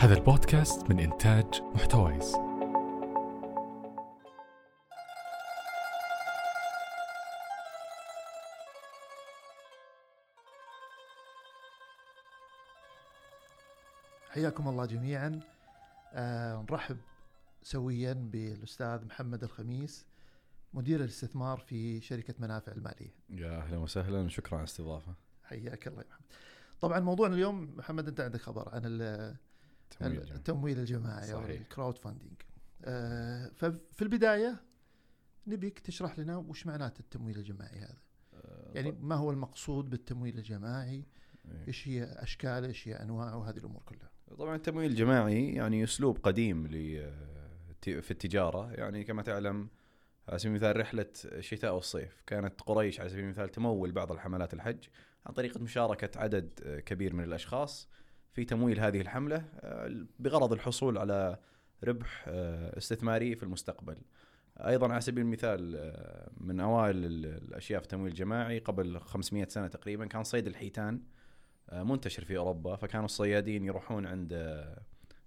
[0.00, 2.34] هذا البودكاست من إنتاج محتويس.
[14.28, 15.40] حياكم الله جميعا.
[16.12, 16.96] آه نرحب
[17.62, 20.06] سويا بالأستاذ محمد الخميس
[20.74, 23.14] مدير الاستثمار في شركة منافع المالية.
[23.30, 25.14] يا أهلا وسهلا شكرا على الاستضافة.
[25.44, 26.26] حياك الله يا محمد.
[26.80, 28.82] طبعا موضوعنا اليوم محمد أنت عندك خبر عن
[30.02, 31.32] التمويل الجماعي.
[31.32, 31.44] أو.
[31.44, 32.42] الكراود فاندنج
[32.84, 34.60] آه ففي البداية
[35.46, 37.98] نبيك تشرح لنا وش معنات التمويل الجماعي هذا؟
[38.34, 41.04] آه، يعني ما هو المقصود بالتمويل الجماعي؟
[41.48, 41.66] إيه.
[41.68, 44.10] إيش هي أشكاله؟ إيش هي أنواعه؟ وهذه الأمور كلها.
[44.38, 47.10] طبعا التمويل الجماعي يعني أسلوب قديم ل
[47.82, 48.72] في التجارة.
[48.72, 49.68] يعني كما تعلم
[50.28, 54.84] على سبيل المثال رحلة الشتاء والصيف كانت قريش على سبيل المثال تمول بعض الحملات الحج
[55.26, 57.88] عن طريقه مشاركة عدد كبير من الأشخاص.
[58.32, 61.38] في تمويل هذه الحملة آه، بغرض الحصول على
[61.84, 63.96] ربح آه، استثماري في المستقبل.
[64.58, 69.68] أيضا على سبيل المثال آه، من أوائل ال- الأشياء في التمويل الجماعي قبل 500 سنة
[69.68, 71.02] تقريبا كان صيد الحيتان
[71.72, 74.32] منتشر في أوروبا فكانوا الصيادين يروحون عند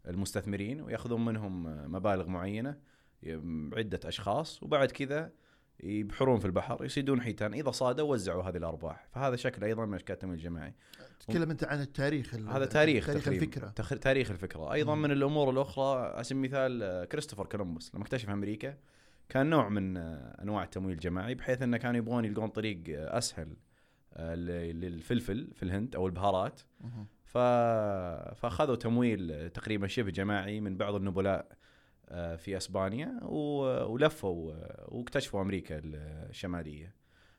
[0.08, 2.78] المستثمرين ويأخذون منهم مبالغ معينة
[3.74, 5.32] عدة أشخاص وبعد كذا
[5.80, 10.14] يبحرون في البحر يصيدون حيتان إذا صادوا وزعوا هذه الأرباح فهذا شكل أيضا من اشكال
[10.14, 10.74] التمويل الجماعي
[11.20, 13.28] تتكلم أنت عن التاريخ ال- هذا تاريخ تاريخ.
[13.28, 13.90] الفكرة تخ...
[14.00, 15.02] تاريخ الفكرة أيضا مم.
[15.02, 18.78] من الأمور الأخرى على سبيل المثال آه، كريستوفر كولومبوس لما اكتشف أمريكا
[19.30, 23.54] كان نوع من آه، أنواع التمويل الجماعي بحيث انه كانوا يبغون يلقون طريق آه، أسهل
[24.74, 27.08] للفلفل في الهند أو البهارات مهم.
[27.26, 27.38] ف...
[28.36, 31.48] فأخذوا تمويل تقريبا شبه جماعي من بعض النبلاء
[32.38, 33.20] في أسبانيا.
[33.24, 36.96] ولفوا آه، واكتشفوا أمريكا الشمالية.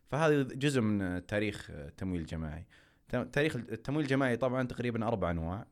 [0.07, 2.67] فهذا جزء من تاريخ التمويل الجماعي.
[3.33, 5.67] تاريخ التمويل الجماعي طبعا تقريبا أربع أنواع.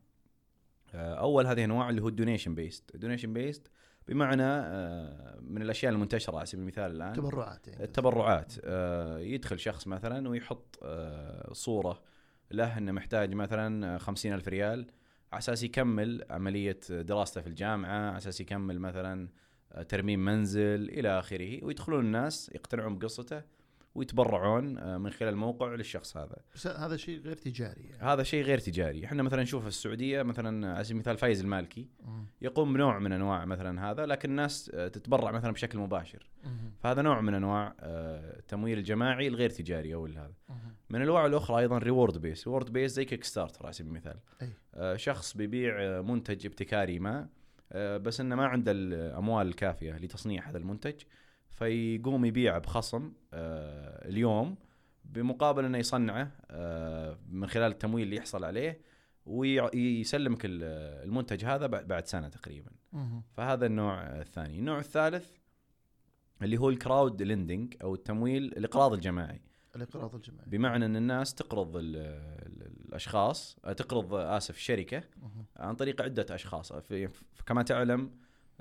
[0.94, 3.70] آه، أول هذه الأنواع اللي هو ال donation based ال donation based
[4.08, 7.12] بمعنى آه، من الأشياء المنتشرة على سبيل المثال الآن.
[7.12, 7.84] تبرعات يعني.
[7.84, 8.52] التبرعات.
[8.64, 12.02] آه، يدخل شخص مثلا ويحط آه، صورة
[12.50, 14.86] له إنه محتاج مثلا خمسين ألف ريال.
[15.32, 19.28] على أساس يكمل عملية دراسته في الجامعة على أساس يكمل مثلا
[19.72, 23.42] آه، ترميم منزل إلى آخره ويدخلون الناس يقتنعون بقصته.
[23.94, 28.02] ويتبرعون آه، من خلال الموقع للشخص هذا بس هذا شيء غير تجاري يعني.
[28.02, 31.88] هذا شيء غير تجاري إحنا مثلا نشوف في السعودية مثلا على سبيل المثال فايز المالكي
[32.00, 32.26] مم.
[32.42, 36.30] يقوم بنوع من أنواع مثلا هذا لكن الناس آه، تتبرع مثلا بشكل مباشر.
[36.80, 40.34] فهذا نوع من أنواع آه، التمويل الجماعي الغير تجاري أو هذا.
[40.90, 44.98] من الأنواع الأخرى أيضا reward based reward based زي Kickstarter على سبيل المثال أي.
[44.98, 47.28] شخص بيبيع منتج ابتكاري ما
[47.76, 50.94] بس إنه ما عنده الأموال الكافية لتصنيع هذا المنتج
[51.52, 54.56] فيقوم يبيعه بخصم آه، اليوم
[55.04, 58.80] بمقابل إنه يصنعه آه، من خلال التمويل اللي يحصل عليه
[59.26, 62.70] ويسلمك ال- المنتج هذا بعد سنة تقريبا.
[63.32, 64.58] فهذا النوع الثاني.
[64.58, 65.30] النوع الثالث
[66.42, 69.40] اللي هو ال crowd lending أو التمويل الاقراض الجماعي.
[69.76, 70.48] الاقراض الجماعي.
[70.50, 75.02] بمعنى إن الناس تقرض ال ال الأشخاص تقرض آسف الشركة.
[75.56, 76.72] عن طريق عدة أشخاص.
[77.46, 78.10] كما تعلم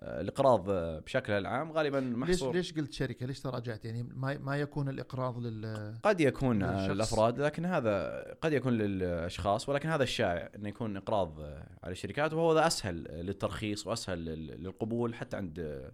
[0.03, 4.57] الإقراض آه، بشكلها العام غالبا ليش محصور ليش قلت شركة؟ ليش تراجعت؟ يعني ما ما
[4.57, 6.89] يكون الإقراض لل قد يكون آه، للشخص.
[6.91, 12.33] الأفراد لكن هذا قد يكون للأشخاص ولكن هذا الشائع إنه يكون إقراض آه، على الشركات
[12.33, 15.91] وهو ذا أسهل للترخيص وأسهل لل- للقبول حتى عند آه،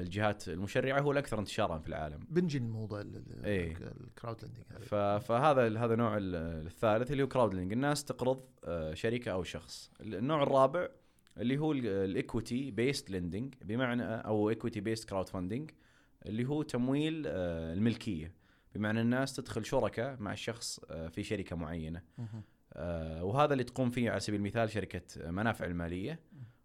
[0.00, 3.76] الجهات المشرعة هو الأكثر انتشارا في العالم بنجي الموضوع ال- ال-.
[4.06, 4.84] الكراود لندنج
[5.20, 9.90] فهذا هذا النوع ال- الثالث اللي هو crowd lending الناس تقرض آه، شركه أو شخص
[10.00, 10.88] النوع الرابع
[11.38, 15.70] اللي هو ال equity based lending بمعنى أو equity based crowdfunding
[16.26, 18.32] اللي هو تمويل آه، الملكية.
[18.74, 22.02] بمعنى الناس تدخل شركة مع الشخص آه، في شركة معينة.
[22.72, 26.20] آه، وهذا اللي تقوم فيه على سبيل المثال شركة منافع المالية.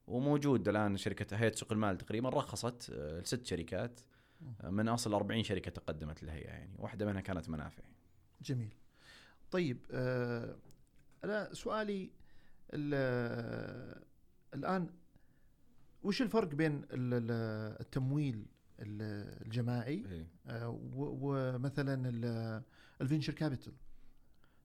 [0.08, 4.00] وموجود الآن شركة هيئة سوق المال تقريبا رخصت لست شركات
[4.64, 6.76] من أصل 40 شركة تقدمت الهيئه يعني.
[6.80, 7.84] واحدة منها كانت منافع.
[8.42, 8.74] جميل.
[9.52, 9.86] طيب
[11.24, 12.10] أنا سؤالي
[12.74, 14.04] ال-
[14.54, 14.90] الآن
[16.04, 18.46] وش الفرق بين ال- ال- التمويل
[18.80, 20.28] ال- الجماعي إيه.
[20.48, 22.62] آه، ومثلا ال-
[23.02, 23.74] ال venture capital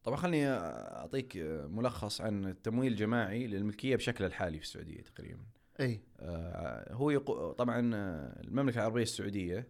[0.05, 1.33] طبعا خليني أعطيك
[1.71, 5.43] ملخص عن التمويل الجماعي للملكية بشكل الحالي في السعودية تقريبا.
[5.81, 7.81] إي آه، هو يقو طبعا
[8.45, 9.69] المملكة العربية السعودية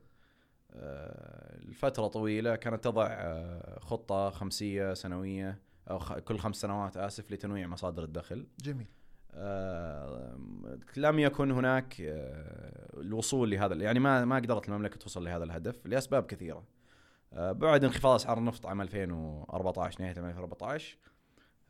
[0.72, 5.58] آه، لفترة طويلة كانت تضع آه، خطة خمسية سنوية
[5.90, 8.46] أو خ- كل خمس سنوات آسف لتنويع مصادر الدخل.
[8.60, 8.86] جميل
[10.96, 16.26] لم يكن هناك آه، الوصول لهذا يعني ما ما قدرت المملكة توصل لهذا الهدف لأسباب
[16.26, 16.64] كثيرة.
[17.32, 20.98] آه، بعد انخفاض أسعار النفط عام 2014 نهاية عام 2014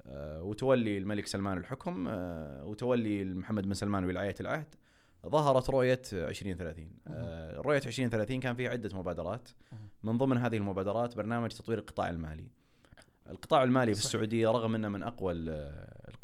[0.07, 4.75] آه، وتولي الملك سلمان الحكم آه، وتولي محمد بن سلمان ولاية العهد
[5.27, 9.49] ظهرت رؤية 2030 آه، رؤية 2030 كان فيها عدة مبادرات.
[10.03, 12.49] من ضمن هذه المبادرات برنامج تطوير القطاع المالي.
[13.31, 14.01] القطاع المالي في.
[14.01, 15.33] السعودية رغم أنه من أقوى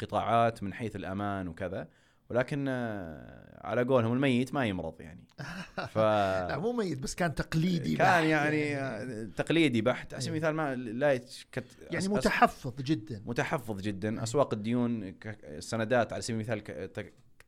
[0.01, 1.87] القطاعات من حيث الأمان وكذا
[2.29, 5.23] ولكن آه، على قولهم الميت ما يمرض يعني
[5.93, 10.43] ف لا مو ميت بس كان تقليدي كان بحت يعني آه، تقليدي بحت على سبيل
[10.43, 10.49] إيه.
[10.49, 14.23] المثال ما لا يتكت يعني متحفظ جدا متحفظ جدا إيه.
[14.23, 16.63] أسواق الديون السندات على سبيل المثال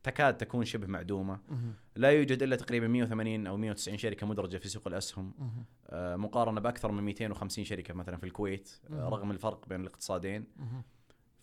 [0.02, 1.40] تكاد تكون شبه معدومة.
[1.96, 5.34] لا يوجد إلا تقريبا 180 أو 190 شركة مدرجة في سوق الأسهم.
[5.86, 8.70] آه، مقارنة بأكثر من 250 شركة مثلا في الكويت.
[8.90, 10.44] رغم الفرق بين الاقتصادين.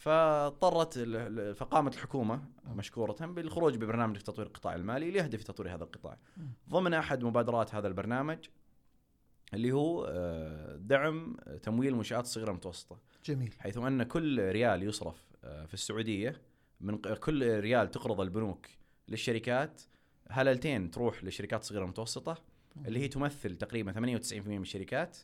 [0.05, 0.99] فاضطرت
[1.57, 2.43] فقامت الحكومة
[2.75, 6.17] مشكورة بالخروج ببرنامج تطوير القطاع المالي ليهدف تطوير هذا القطاع.
[6.69, 8.37] ضمن أحد مبادرات هذا البرنامج
[9.53, 15.65] اللي هو آه، دعم تمويل منشآت صغيرة متوسطة جميل حيث أن كل ريال يصرف آه،
[15.65, 16.41] في السعودية
[16.81, 18.67] من كل ريال تقرض البنوك
[19.07, 19.81] للشركات
[20.29, 22.37] هللتين تروح للشركات الصغيره المتوسطه
[22.85, 25.17] اللي هي تمثل تقريبا 98% من الشركات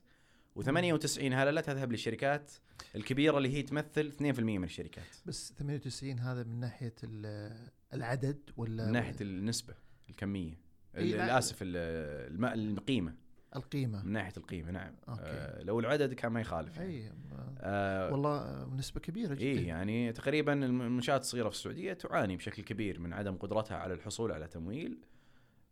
[0.59, 2.51] و98 هلله تذهب للشركات
[2.95, 5.05] الكبيرة اللي هي تمثل 2% من الشركات.
[5.25, 9.73] بس 98 هذا من ناحية ال- العدد ولا من ناحية النسبة
[10.09, 10.59] الكمية.
[10.93, 11.37] لا.
[11.37, 13.15] اسف القيمة.
[13.55, 14.03] القيمة.
[14.03, 14.95] من ناحية القيمة نعم.
[15.09, 15.21] okay.
[15.23, 16.89] آه لو العدد كان ما يخالف يعني.
[17.05, 17.11] إي
[17.59, 19.43] آه والله نسبة كبيرة جدا.
[19.45, 24.31] اي يعني تقريبا المنشآت الصغيرة في السعودية تعاني بشكل كبير من عدم قدرتها على الحصول
[24.31, 24.97] على تمويل.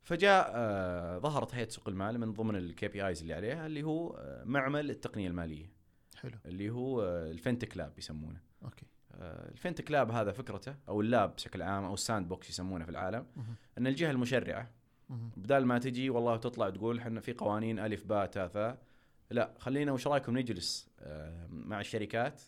[0.01, 4.43] فجاء آه ظهرت هيئة سوق المال من ضمن ال KPIs اللي عليها اللي هو آه
[4.43, 5.69] معمل التقنية المالية.
[6.15, 6.37] حلو.
[6.45, 8.39] اللي هو آه ال fintech lab يسمونه.
[8.63, 8.85] okay.
[9.13, 12.85] آه ال fintech lab هذا فكرته أو ال lab بشكل عام أو ال sandbox يسمونه
[12.85, 13.55] في العالم مهم.
[13.77, 14.69] أن الجهة المشرعة
[15.09, 15.31] مهم.
[15.37, 18.77] بدال ما تجي والله تطلع تقول إحنا في قوانين ألف باء تاء ثاء
[19.31, 22.41] لا خلينا وش رأيكم نجلس آه، مع الشركات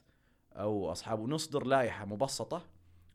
[0.54, 2.66] أو أصحاب ونصدر لائحة مبسطة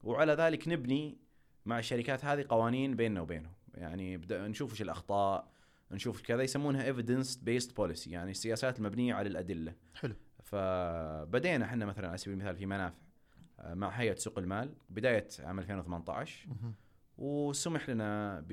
[0.04, 1.18] وعلى ذلك نبني
[1.66, 3.52] مع الشركات هذه قوانين بيننا وبينهم.
[3.76, 5.48] يعني نشوف وش الأخطاء
[5.92, 12.08] نشوف كذا يسمونها evidence based policy يعني السياسات المبنية على الأدلة حلو فبدينا إحنا مثلا
[12.08, 12.96] على سبيل المثال في منافع
[13.60, 16.74] آه، مع هيئة سوق المال بداية عام 2018 مهم.
[17.18, 18.44] وسمح لنا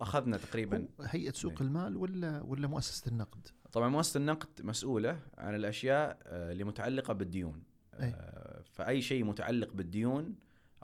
[0.00, 1.62] أخذنا تقريبا هيئة سوق.
[1.62, 7.62] المال ولا ولا مؤسسة النقد طبعا مؤسسة النقد مسؤولة عن الأشياء آه، اللي متعلقة بالديون
[8.00, 8.08] أي.
[8.08, 10.34] آه، فأي شيء متعلق بالديون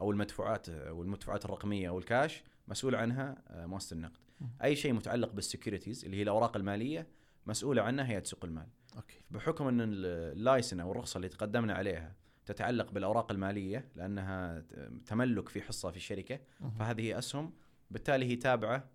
[0.00, 4.20] أو المدفوعات أو المدفوعات الرقمية أو الكاش مسؤول عنها آه، مؤسسة النقد.
[4.64, 7.06] أي شيء متعلق بال securities اللي هي الأوراق المالية
[7.46, 8.66] مسؤولة عنها هيئه سوق المال.
[8.96, 9.20] okay.
[9.30, 10.06] بحكم إن ال-
[10.38, 12.14] ال license أو الرخصة اللي تقدمنا عليها
[12.46, 14.64] تتعلق بالأوراق المالية لأنها
[15.06, 16.40] تملك في حصة في الشركة.
[16.78, 17.52] فهذه أسهم.
[17.90, 18.90] بالتالي هي تابعة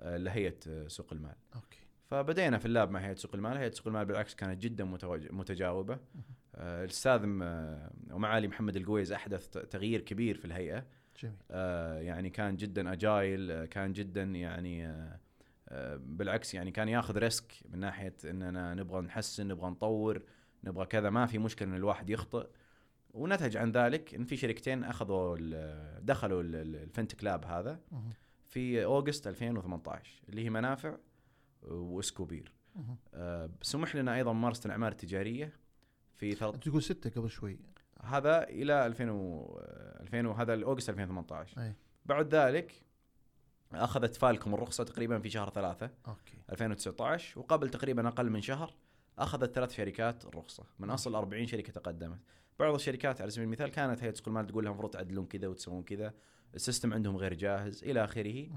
[0.00, 1.34] آه، لهيئه سوق المال.
[1.54, 1.78] okay.
[2.10, 4.84] فبدينا في ال lab مع هيئه سوق المال، هيئه سوق المال بالعكس كانت جدا
[5.30, 5.98] متجاوبة.
[6.54, 7.20] آه، الأستاذ
[8.12, 10.86] ومعالي محمد القويز أحدث تغيير كبير في الهيئة،
[11.18, 15.20] جميل آه، يعني كان جدا agile، آه، كان جدا يعني آه،
[15.68, 20.22] آه، بالعكس يعني كان ياخذ risk من ناحية إننا نبغى نحسن، نبغى نطور،
[20.64, 22.46] نبغى كذا، ما في مشكلة إن الواحد يخطئ.
[23.14, 27.80] ونتج عن ذلك إن في شركتين أخذوا ال- دخلوا ال- ال- ال fintech lab هذا.
[28.46, 30.96] في August 2018 اللي هي منافع
[31.62, 32.52] وسكوبير.
[33.14, 35.52] آه، سمح لنا أيضا ممارسة الأعمال التجارية
[36.14, 36.52] في ثل...
[36.54, 37.58] أنت تقول ستة قبل شوي
[38.02, 39.58] هذا إلى 2000 و...
[40.00, 41.74] 2000 وهذا ال August 2018 أي.
[42.06, 42.82] بعد ذلك
[43.72, 46.38] أخذت فالكم الرخصة تقريبا في شهر ثلاثة okay.
[46.52, 48.74] 2019 وقبل تقريبا أقل من شهر
[49.18, 52.18] أخذت ثلاث شركات الرخصه من أصل 40 شركة تقدمت.
[52.58, 55.82] بعض الشركات على سبيل المثال كانت هيئة سوق المال تقول لهم المفروض تعدلون كذا وتسوون
[55.82, 56.14] كذا
[56.54, 58.48] ال system عندهم غير جاهز إلى آخره.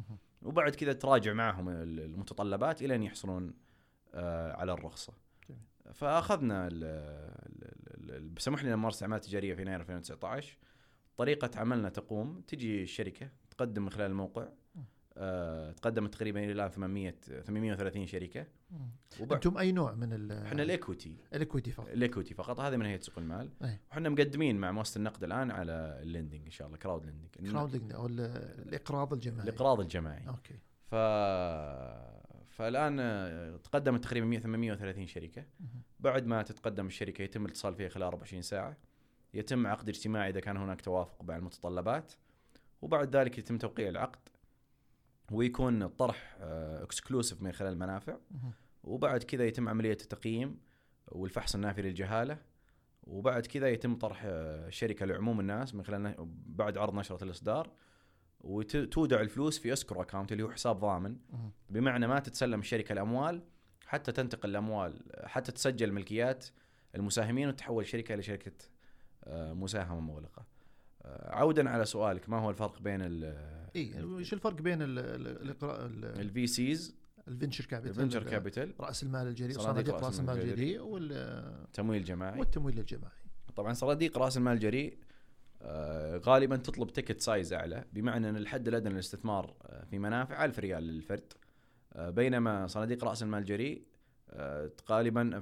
[0.42, 3.54] وبعد كذا تراجع معهم المتطلبات إلى أن يحصلون
[4.14, 5.14] آه، على الرخصة.
[5.94, 10.58] فأخذنا ال- ال- ال- بسمح لنا نمارس أعمال تجارية في يناير 2019
[11.18, 14.48] طريقة عملنا تقوم تجي الشركة تقدم من خلال الموقع
[15.18, 17.12] آه، تقدمت تقريبا إلى الآن 800
[17.44, 18.48] 830 شركة.
[19.20, 21.88] وبعد أنتم أي نوع من ال إحنا ال equity ال equity فقط.
[21.90, 22.60] ال equity فقط.
[22.60, 23.50] هذه من هيئه سوق المال.
[23.64, 23.80] أي.
[23.92, 27.69] وحنا مقدمين مع مؤسسة النقد الآن على ال lending إن شاء الله crowd lending crowd
[27.69, 28.20] lending أو ال-
[28.68, 29.50] الإقراض الجماعي.
[29.50, 30.28] الإقراض الجماعي.
[30.28, 30.56] okay.
[30.86, 30.96] ف
[32.52, 35.46] فالآن آه، تقدمت تقريبا 100 830 شركة.
[36.00, 38.78] بعد ما تتقدم الشركة يتم الاتصال فيها خلال 24 ساعة.
[39.34, 42.14] يتم عقد اجتماعي إذا كان هناك توافق مع المتطلبات.
[42.82, 44.30] وبعد ذلك يتم توقيع العقد.
[45.32, 48.18] ويكون الطرح exclusive من خلال المنافع.
[48.84, 50.60] وبعد كذا يتم عملية التقييم
[51.08, 52.38] والفحص النافي للجهالة.
[53.04, 56.16] وبعد كذا يتم طرح آه، الشركة لعموم الناس من خلال
[56.46, 57.72] بعد عرض نشرة الإصدار.
[58.42, 61.16] وتودع الفلوس في escrow account اللي هو حساب ضامن.
[61.70, 63.42] بمعنى ما تتسلم الشركة الأموال
[63.86, 66.46] حتى تنتقل الأموال حتى تسجل ملكيات
[66.96, 68.52] المساهمين وتحول الشركة إلى شركه
[69.24, 70.46] آه، مساهمة مغلقة.
[71.02, 73.02] آه، عودا على سؤالك ما هو الفرق بين
[73.76, 76.96] اي وش الفرق بين ال- ال- الاقراء ال- ال V Cs
[77.28, 82.04] ال venture capital ال venture capital رأس المال الجريء صناديق رأس المال الجريء وال- تمويل
[82.04, 82.40] جماعي.
[82.40, 83.14] والتمويل الجماعي.
[83.56, 84.98] طبعا صناديق رأس المال الجريء
[86.18, 90.84] غالبا تطلب ticket size أعلى بمعنى إن الحد الأدنى للاستثمار آه، في منافع 1000 ريال
[90.84, 91.34] للفرد.
[91.94, 93.86] آه، بينما صناديق رأس المال الجريء
[94.30, 95.42] آه، غالبا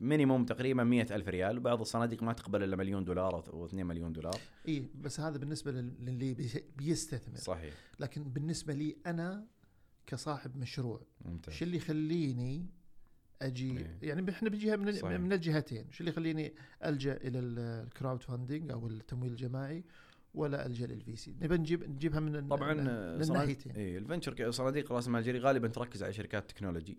[0.00, 1.58] minimum تقريبا 100 ألف ريال.
[1.58, 4.36] وبعض الصناديق ما تقبل إلا مليون دولار أو 2 مليون دولار.
[4.68, 7.36] إي بس هذا بالنسبة لل- للي بي- بيستثمر.
[7.36, 7.74] صحيح.
[8.00, 9.46] لكن بالنسبة لي أنا
[10.06, 11.54] كصاحب مشروع ممتاز.
[11.54, 12.66] شو اللي يخليني
[13.46, 13.98] أجي إيه.
[14.02, 15.20] يعني إحنا بجهه من, صحيح.
[15.20, 16.52] من الجهتين شو اللي يخليني
[16.84, 19.84] ألجأ إلى ال crowdfunding أو التمويل الجماعي
[20.34, 21.36] ولا ألجأ لل VC.
[21.42, 25.68] نبي نجيب نجيبها من طبعا من الناحيتين اي ال venture صناديق رأس المال الجريء غالبا
[25.68, 26.98] تركز على شركات technology.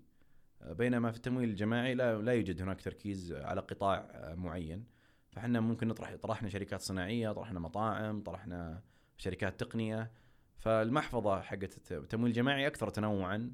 [0.62, 4.84] آه، بينما في التمويل الجماعي لا لا يوجد هناك تركيز على قطاع آه، معين.
[5.32, 8.82] فإحنا ممكن نطرح طرحنا شركات صناعية طرحنا مطاعم طرحنا
[9.18, 10.12] شركات تقنية.
[10.58, 13.52] فالمحفظة حقت التمويل الجماعي أكثر تنوعا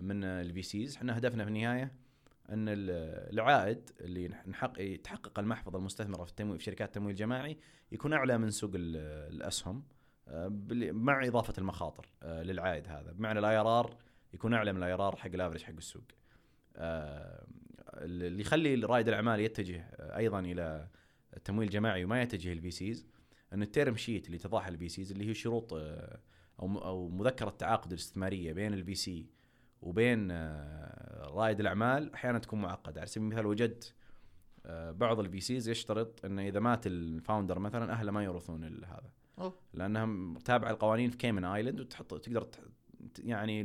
[0.00, 0.96] من ال VCs.
[0.96, 1.92] إحنا هدفنا في النهاية
[2.50, 7.58] أن ال- العائد اللي نحقق يتحقق المحفظه المستثمره في التمويل في شركات التمويل الجماعي
[7.92, 8.96] يكون أعلى من سوق ال-
[9.34, 9.82] الأسهم
[10.28, 10.48] آه،
[10.92, 13.12] مع إضافة المخاطر آه، للعائد هذا.
[13.12, 13.96] بمعنى ال IRR
[14.34, 16.02] يكون أعلى من ال IRR حق ال average حق السوق.
[16.76, 17.46] آه،
[17.94, 20.88] اللي يخلي رائد الاعمال يتجه أيضا إلى
[21.36, 23.06] التمويل الجماعي وما يتجه ال VCs
[23.52, 27.92] أن ال term sheet اللي تضعها ال VCs اللي هي شروط أو أو مذكرة التعاقد
[27.92, 29.26] الاستثمارية بين ال VC
[29.82, 33.94] وبين آه، رائد الأعمال أحيانا تكون معقدة على سبيل المثال وجدت
[34.66, 39.10] آه، بعض ال VCs يشترط انه إذا مات ال founder مثلا أهله ما يورثون هذا
[39.38, 39.54] أوه.
[39.74, 42.46] لانها تابعه القوانين في Cayman Island وتحط تقدر
[43.18, 43.64] يعني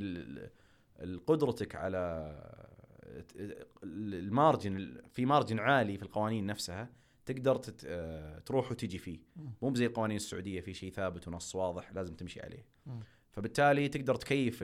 [1.28, 2.34] قدرتك على
[3.84, 6.90] ال margin في margin عالي في القوانين نفسها
[7.26, 9.20] تقدر آه، تروح وتجي فيه.
[9.62, 13.00] مو زي القوانين السعودية في شيء ثابت ونص واضح لازم تمشي عليه مم.
[13.34, 14.60] فبالتالي تقدر تكيف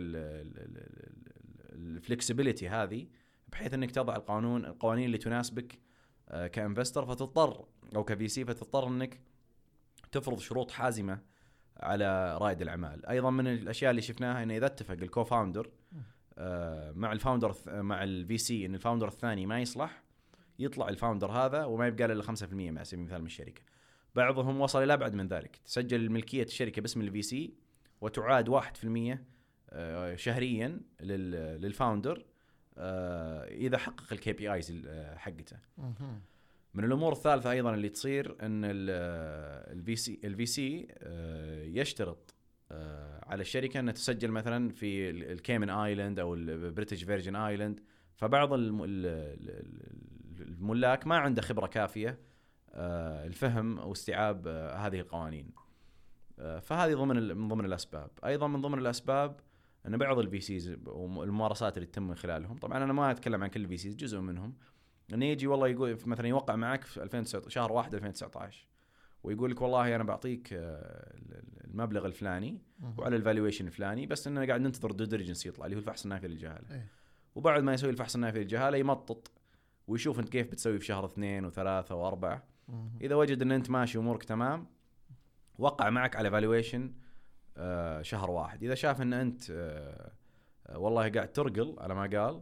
[1.73, 3.07] ال flexibility هذه
[3.47, 5.79] بحيث إنك تضع القانون القوانين اللي تناسبك
[6.29, 9.19] آه، ك investor فتضطر أو ك VC فتضطر إنك
[10.11, 11.19] تفرض شروط حازمة
[11.77, 15.69] على رائد الأعمال أيضا من الأشياء اللي شفناها إنه إذا اتفق ال co-founder
[16.37, 20.03] آه، مع ال founder مع ال VC إن ال founder الثاني ما يصلح
[20.59, 23.61] يطلع ال founder هذا وما يبقى له الا 5% على سبيل المثال من الشركة.
[24.15, 27.53] بعضهم وصل إلى أبعد من ذلك، تسجل ملكية الشركة باسم ال VC
[28.01, 29.23] وتعاد 1%
[29.71, 32.25] آه، شهريا لل- لل founder
[32.77, 35.57] آه، إذا حقق ال KPIs حقته.
[36.73, 40.87] من الأمور الثالثة أيضا اللي تصير إن ال VC ال VC
[41.79, 42.35] يشترط
[42.71, 47.35] آه، على الشركة إنها تسجل مثلا في ال- ال Cayman Island أو ال British Virgin
[47.35, 47.79] Island
[48.15, 52.19] فبعض الم- ال- ال- الملاك ما عنده خبرة كافية
[52.73, 55.51] لفهم واستيعاب هذه القوانين.
[56.61, 59.39] فهذه ضمن من ضمن الأسباب أيضا من ضمن الأسباب
[59.87, 63.61] أن بعض ال VCs والممارسات اللي تتم من خلالهم طبعا أنا ما أتكلم عن كل
[63.61, 64.53] ال VCs جزء منهم
[65.13, 68.67] انه يجي والله يقول مثلا يوقع معك في 2019 شهر 1 2019
[69.23, 71.13] ويقول لك والله أنا بعطيك آه،
[71.65, 72.61] المبلغ الفلاني.
[72.97, 76.27] وعلى ال valuation الفلاني بس إننا قاعد ننتظر due diligence يطلع اللي هو الفحص النافي
[76.27, 76.87] للجهالة إيه.
[77.35, 79.31] وبعد ما يسوي الفحص النافي للجهالة يمطط
[79.87, 82.43] ويشوف أنت كيف بتسوي في شهر اثنين وثلاثة وأربعة.
[83.01, 84.67] إذا وجد إن أنت ماشي امورك تمام
[85.59, 86.93] وقع معك على valuation
[88.01, 88.63] شهر واحد.
[88.63, 90.11] إذا شاف إن أنت آه،
[90.67, 92.41] آه، والله قاعد ترقل على ما قال.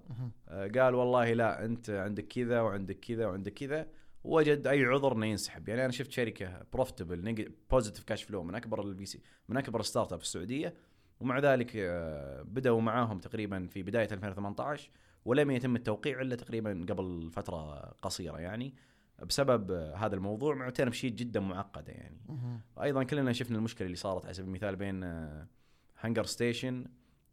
[0.49, 3.87] آه، قال والله لا أنت عندك كذا وعندك كذا وعندك كذا
[4.23, 5.69] وجد أي عذر إنه ينسحب.
[5.69, 10.13] يعني أنا شفت شركة profitable positive cash flow من أكبر ال VC من أكبر ال
[10.13, 10.73] startup في السعودية
[11.19, 14.89] ومع ذلك آه، بدأوا معاهم تقريبا في بداية 2018
[15.25, 18.73] ولم يتم التوقيع إلا تقريبا قبل فترة قصيرة يعني.
[19.25, 22.61] بسبب آه، هذا الموضوع مع term sheet جدا معقدة يعني مهم.
[22.81, 25.03] أيضا كلنا شفنا المشكلة اللي صارت على سبيل المثال بين
[25.99, 26.85] هانجر ستيشن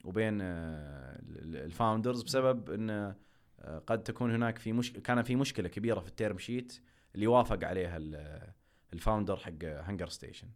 [0.05, 4.93] وبين آه، ال- ال founders بسبب إن آه، قد تكون هناك في مش...
[4.93, 6.81] كان في مشكلة كبيرة في ال term sheet
[7.15, 8.53] اللي وافق عليها ال-
[8.93, 10.49] ال founder حق هانجر ستيشن.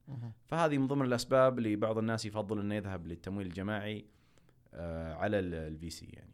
[0.47, 4.07] فهذه من ضمن الأسباب اللي بعض الناس يفضل إنه يذهب للتمويل الجماعي
[4.75, 6.33] آه، على الفي سي يعني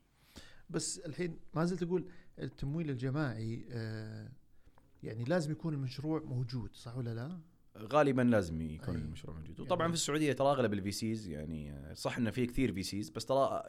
[0.71, 2.07] بس الحين ما زلت أقول
[2.39, 4.29] التمويل الجماعي آه،
[5.05, 7.41] يعني لازم يكون المشروع موجود صح ولا لا؟
[7.93, 9.01] غالبا لازم يكون أي.
[9.03, 9.61] المشروع موجود.
[9.61, 12.83] وطبعا يعني- في السعودية ترى أغلب الفي سيز يعني آه، صح إنه في كثير في
[12.83, 13.63] سيز بس ترى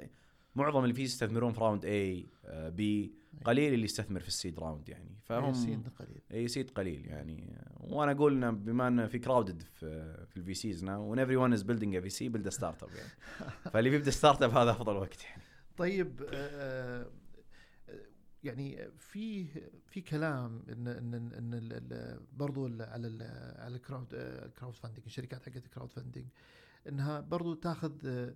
[0.56, 2.25] معظم الفي يستثمرون في راوند أي.
[2.50, 3.13] بي
[3.46, 5.15] قليل اللي يستثمر في السيد راوند يعني.
[5.24, 6.22] فهم سين قليل.
[6.32, 7.58] أي سيد قليل يعني.
[7.80, 11.54] وأنا أقول إنه بما إنه في كراودد في في الفي سيز ناو وان ايفري ون
[11.54, 13.10] از بيلدينج ا في سي بيلد ستارت اب يعني.
[13.74, 15.42] فاللي بيبدأ start up هذا أفضل وقت يعني.
[15.77, 17.10] طيب آه، آه،
[18.46, 19.46] يعني في
[19.88, 23.22] في كلام إن إن إن برضو على ال
[23.62, 26.25] على ال crowd ال crowdfunding الشركات حقت ال crowdfunding
[26.88, 28.34] إنها برضو تاخذ آه،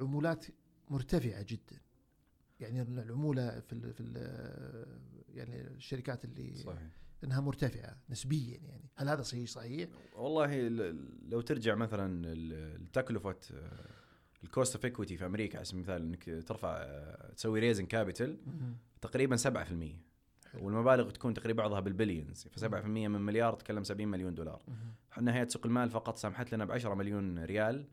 [0.00, 0.46] عمولات
[0.90, 1.80] مرتفعة جدا.
[2.60, 4.16] يعني العمولة في ال في ال
[5.34, 6.90] يعني الشركات اللي صحيح.
[7.24, 8.84] إنها مرتفعة نسبيا يعني.
[8.96, 13.36] هل هذا صحيح؟ صحيح؟ والله ال- لو ترجع مثلا لتكلفة
[14.46, 18.38] ال cost of equity في أمريكا على سبيل المثال إنك ترفع آه، تسوي raising capital
[19.00, 19.40] تقريبا 7%
[20.52, 20.66] حلو.
[20.66, 22.48] والمبالغ تكون تقريبا بعضها بال billions.
[22.48, 24.62] ف 7% من مليار تكلم 70 مليون دولار.
[25.12, 27.88] إحنا هيئة سوق المال فقط سمحت لنا ب 10 مليون ريال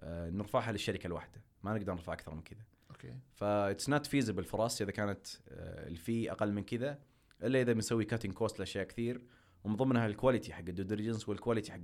[0.00, 1.42] آه، نرفعها للشركة الواحدة.
[1.62, 2.62] ما نقدر نرفع أكثر من كذا.
[2.90, 3.14] okay.
[3.34, 6.98] ف it's not feasible for us إذا كانت آه، ال fee أقل من كذا
[7.42, 9.22] إلا إذا بنسوي cutting cost لأشياء كثير.
[9.64, 11.80] ومن ضمنها ال quality حق ال due diligence وال quality حق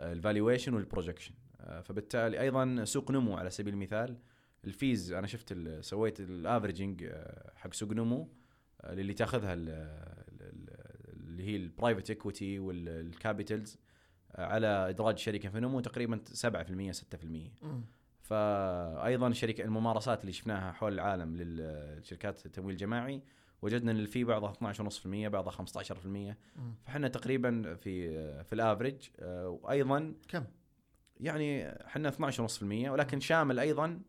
[0.00, 1.34] ال valuation وال projection
[1.84, 4.16] فبالتالي أيضا سوق نمو على سبيل المثال
[4.64, 7.10] ال fees أنا شفت سويت ال averaging
[7.56, 8.28] حق سوق نمو
[8.80, 13.78] آه، اللي تاخذها ال- ال- ال- اللي هي ال private equity وال capitals
[14.34, 17.82] على إدراج شركة في نمو تقريبا 7% 6% مم.
[18.22, 23.22] فايضا الشركة الممارسات اللي شفناها حول العالم للشركات التمويل الجماعي
[23.62, 26.34] وجدنا إن ال fee بعضها 12.5% بعضها 15% مم.
[26.86, 28.08] فاحنا تقريبا في
[28.44, 30.44] في ال average آه، وأيضا كم؟
[31.20, 34.00] يعني إحنا 12.5% ولكن شامل أيضا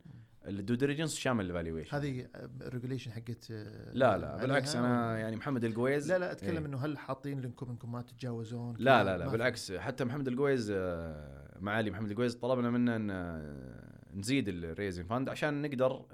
[0.45, 2.27] ال due diligence شامل ال valuation هذه
[2.61, 6.65] ال regulation حقت آه، لا لا بالعكس أنا يعني محمد القويز لا لا أتكلم إيه.
[6.65, 11.57] إنه هل حاطين لكم إنكم ما تتجاوزون؟ لا؟ لا لا بالعكس حتى محمد القويز آه،
[11.59, 16.05] معالي محمد القويز طلبنا منه إن آه، نزيد ال raising fund عشان نقدر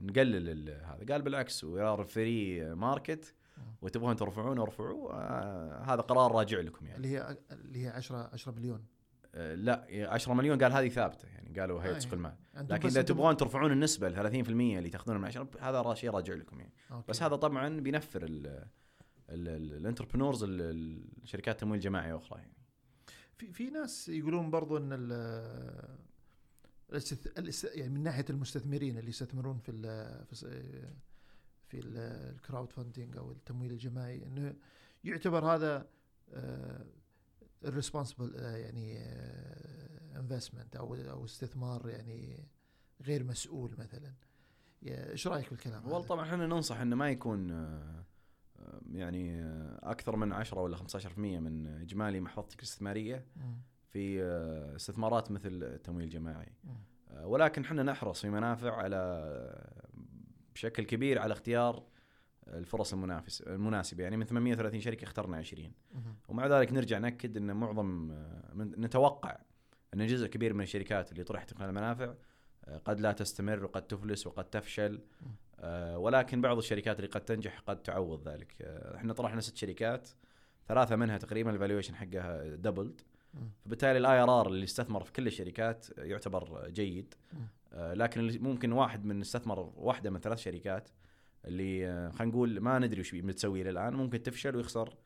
[0.00, 1.12] نقلل هذا.
[1.12, 3.34] قال بالعكس we are free market
[3.82, 5.12] وتبغون ترفعون ارفعوا.
[5.12, 6.96] آه، هذا قرار راجع لكم يعني.
[6.96, 8.84] اللي هي اللي هي 10 10 مليون
[9.34, 13.36] لا 10 مليون قال هذه ثابتة يعني قالوا هيئه آه، سوق المال لكن إذا تبغون
[13.36, 17.04] ترفعون النسبة ل 30% اللي تاخذونها من 10 هذا شيء راجع لكم يعني okay.
[17.08, 18.26] بس هذا طبعا بينفر
[19.28, 22.56] ال entrepreneurs الشركات التمويل الجماعي أخرى يعني
[23.36, 24.90] في في ناس يقولون برضو إن.
[27.74, 29.82] يعني من ناحية المستثمرين اللي يستثمرون في ال
[31.68, 34.54] في, ال crowdfunding أو التمويل الجماعي إنه
[35.04, 35.88] يعتبر هذا
[37.64, 38.98] irresponsible يعني
[40.16, 42.48] investment أو أو استثمار يعني
[43.02, 44.14] غير مسؤول مثلا
[44.86, 48.04] إيش رأيك بالكلام والله؟ طبعا إحنا ننصح إنه ما يكون آه،
[48.58, 53.26] آه، يعني آه، أكثر من 10 ولا 15% من إجمالي محفظتك الاستثمارية.
[53.92, 56.52] في آه، استثمارات مثل التمويل الجماعي.
[57.10, 59.88] آه، ولكن إحنا نحرص في منافع على آه،
[60.54, 61.82] بشكل كبير على اختيار
[62.48, 64.02] الفرص المنافس المناسبة.
[64.02, 66.00] يعني من 830 شركة اخترنا 20 مم.
[66.28, 67.86] ومع ذلك نرجع نأكد إن معظم
[68.54, 69.38] من نتوقع
[69.94, 72.14] إن جزء كبير من الشركات اللي طرحت من المنافع
[72.64, 75.00] آه، قد لا تستمر وقد تفلس وقد تفشل.
[75.60, 78.54] آه، ولكن بعض الشركات اللي قد تنجح قد تعوض ذلك.
[78.62, 80.08] آه، إحنا طرحنا ست شركات
[80.68, 83.00] ثلاثة منها تقريبا ال valuation حقها doubled.
[83.64, 87.14] فبالتالي ال IRR اللي استثمر في كل الشركات يعتبر جيد.
[87.72, 90.88] لكن ممكن واحد من استثمر واحدة من ثلاث شركات
[91.44, 94.96] اللي آه، خلينا نقول ما ندري وش بتسوي إلى الان ممكن تفشل ويخسر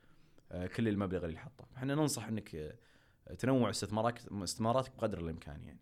[0.51, 5.79] آه، كل المبلغ اللي حطه إحنا ننصح إنك آه، تنوع استثمارك استثماراتك بقدر الإمكان يعني.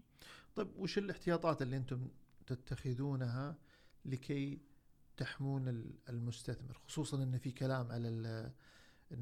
[0.55, 2.07] طيب وش الاحتياطات اللي أنتم
[2.47, 3.55] تتخذونها
[4.05, 4.59] لكي
[5.17, 8.51] تحمون ال- المستثمر؟ خصوصا إن في كلام على ان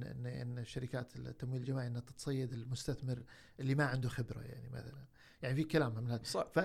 [0.03, 3.23] ان إن شركات التمويل الجماعي إنها تتصيد المستثمر
[3.59, 5.05] اللي ما عنده خبرة يعني مثلا.
[5.41, 6.23] يعني في كلام من هذا.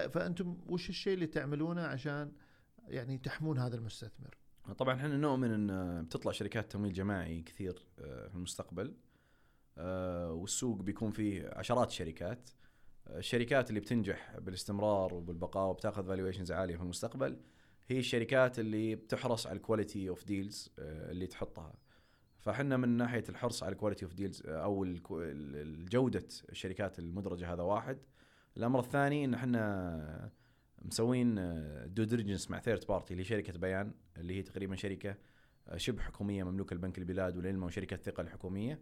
[0.09, 2.33] فأنتم وش الشيء اللي تعملونه عشان
[2.89, 4.37] يعني تحمون هذا المستثمر؟
[4.73, 8.95] طبعا إحنا نؤمن إن بتطلع شركات تمويل جماعي كثير آه، في المستقبل.
[9.79, 12.51] آه، والسوق بيكون فيه عشرات الشركات
[13.07, 17.41] آه، الشركات اللي بتنجح بالاستمرار وبالبقاء وبتاخذ فالويشنز عالية في المستقبل
[17.89, 21.75] هي الشركات اللي بتحرص على ال quality of deals اللي تحطها.
[22.39, 24.85] فإحنا من ناحية الحرص على ال quality of deals أو
[25.93, 27.99] جودة الشركات المدرجة هذا واحد.
[28.57, 30.31] الأمر الثاني إن إحنا
[30.87, 31.35] مسوين
[31.95, 35.17] due diligence مع third party اللي شركه بيان اللي هي تقريبا شركة
[35.69, 38.81] آه، شبه حكومية مملوكه لبنك البلاد والعلم وشركة ثقه الحكومية.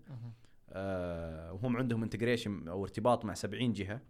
[0.70, 4.00] آه، وهم عندهم integration أو ارتباط مع 70 جهة.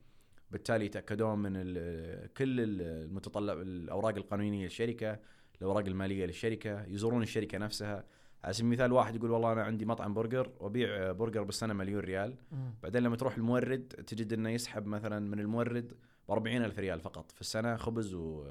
[0.51, 5.19] بالتالي يتأكدون من ال- كل ال- المتطلب الأوراق القانونية للشركة
[5.61, 8.05] الأوراق المالية للشركة يزورون الشركة نفسها.
[8.45, 12.37] على سبيل المثال واحد يقول والله أنا عندي مطعم برجر وابيع برجر بالسنة مليون ريال.
[12.83, 15.93] بعدين لما تروح المورد تجد إنه يسحب مثلا من المورد
[16.29, 18.47] ب 40 ألف ريال فقط في السنة خبز و...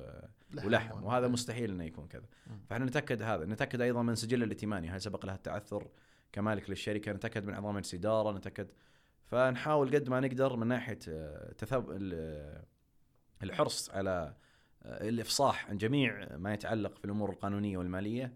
[0.66, 1.04] ولحم.
[1.04, 2.26] وهذا مستحيل إنه يكون كذا.
[2.70, 3.46] فإحنا نتأكد هذا.
[3.46, 5.88] نتأكد أيضا من سجل الائتماني هل سبق لها التعثر
[6.32, 7.12] كمالك للشركة.
[7.12, 8.68] نتأكد من أعضاء الإدارة نتأكد.
[9.26, 12.64] فنحاول قد ما نقدر من ناحية آه، تثب ال-
[13.44, 14.34] الحرص على
[14.84, 18.34] آه، الإفصاح عن جميع ما يتعلق في الأمور القانونية والمالية.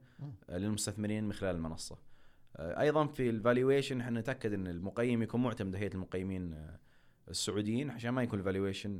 [0.49, 1.97] آه، للمستثمرين من خلال المنصة.
[2.55, 6.79] آه، أيضا في ال valuation إحنا نتأكد إن المقيم يكون معتمد هيئة المقيمين آه،
[7.29, 8.99] السعوديين عشان ما يكون ال valuation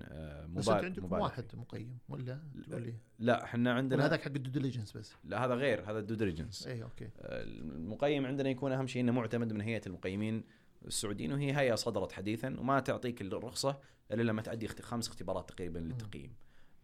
[0.49, 4.97] بس أنتم عندكم واحد مقيم ولا تقول لا إحنا عندنا هذاك حق ال due diligence
[4.97, 7.09] بس؟ لا هذا غير هذا ال due diligence اي okay.
[7.21, 10.43] المقيم عندنا يكون أهم شيء إنه معتمد من هيئة المقيمين
[10.85, 13.79] السعوديين وهي هيئة صدرت حديثا وما تعطيك الرخصة
[14.11, 16.35] إلا لما اخت- خمس اختبارات تقريبا للتقييم.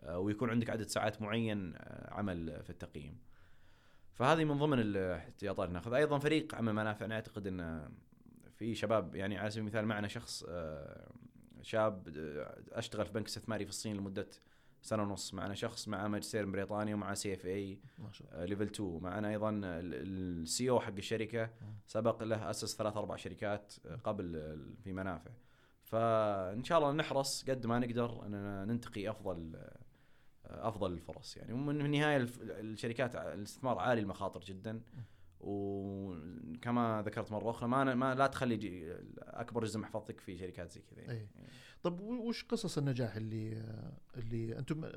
[0.02, 3.18] آه، ويكون عندك عدد ساعات معين آه، عمل في التقييم.
[4.14, 5.98] فهذه من ضمن الاحتياطات اللي ناخذها.
[5.98, 7.90] أيضا فريق عمل منافع أنا اعتقد إن
[8.56, 11.12] في شباب يعني على سبيل المثال معنا شخص آه،
[11.64, 14.28] شاب آه، أشتغل في بنك استثماري في الصين لمدة
[14.82, 20.80] سنة ونص معنا شخص معه ماجستير بريطانيا ومعه CFA level 2 معنا أيضا ال CO
[20.80, 21.50] حق الشركة.
[21.88, 23.74] سبق له أسس ثلاث أربع شركات
[24.04, 25.32] قبل ال- في منافع.
[25.84, 29.62] فإن شاء الله نحرص قد ما نقدر أننا ننتقي أفضل
[30.46, 31.54] أفضل الفرص يعني.
[31.54, 34.82] ومن النهايه الشركات الاستثمار عالي المخاطر جدا.
[35.44, 41.12] وكما ذكرت مرة أخرى ما ما لا تخلي أكبر جزء محفظتك في شركات زي كذا.
[41.12, 41.30] إيه.
[41.84, 43.64] طب وش قصص النجاح اللي
[44.18, 44.92] اللي أنتم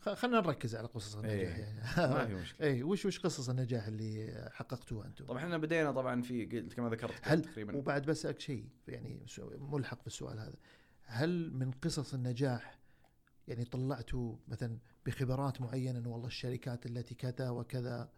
[0.00, 1.48] خلينا نركز على قصص النجاح إيه.
[1.48, 5.92] يعني ما في مشكلة اي وش وش قصص النجاح اللي حققتوها أنتم؟ طبعا إحنا بدينا
[5.92, 9.26] طبعا في قلت كما ذكرت هل تقريبا وبعد بسألك شيء يعني
[9.58, 10.56] ملحق في السؤال هذا
[11.02, 12.78] هل من قصص النجاح
[13.48, 18.12] يعني طلعتوا مثلا بخبرات معينة والله الشركات التي كذا وكذا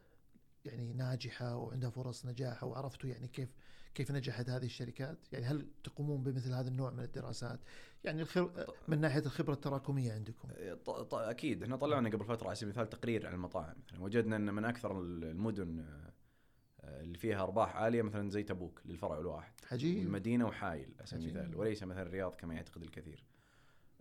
[0.64, 3.48] يعني ناجحة وعندها فرص نجاح وعرفتوا يعني كيف
[3.94, 7.60] كيف نجحت هذه الشركات؟ يعني هل تقومون بمثل هذا النوع من الدراسات؟
[8.04, 8.66] يعني الخر...
[8.88, 10.48] من ناحية الخبرة التراكمية عندكم.
[10.84, 14.36] ط- ط- أكيد إحنا طلعنا قبل فترة على سبيل المثال تقرير عن المطاعم مثلا وجدنا
[14.36, 19.98] إن من أكثر المدن آه، اللي فيها أرباح عالية مثلا زي تبوك للفرع الواحد عجيب
[19.98, 21.24] والمدينة وحايل على سبيل.
[21.38, 23.24] المثال وليس مثلا الرياض كما يعتقد الكثير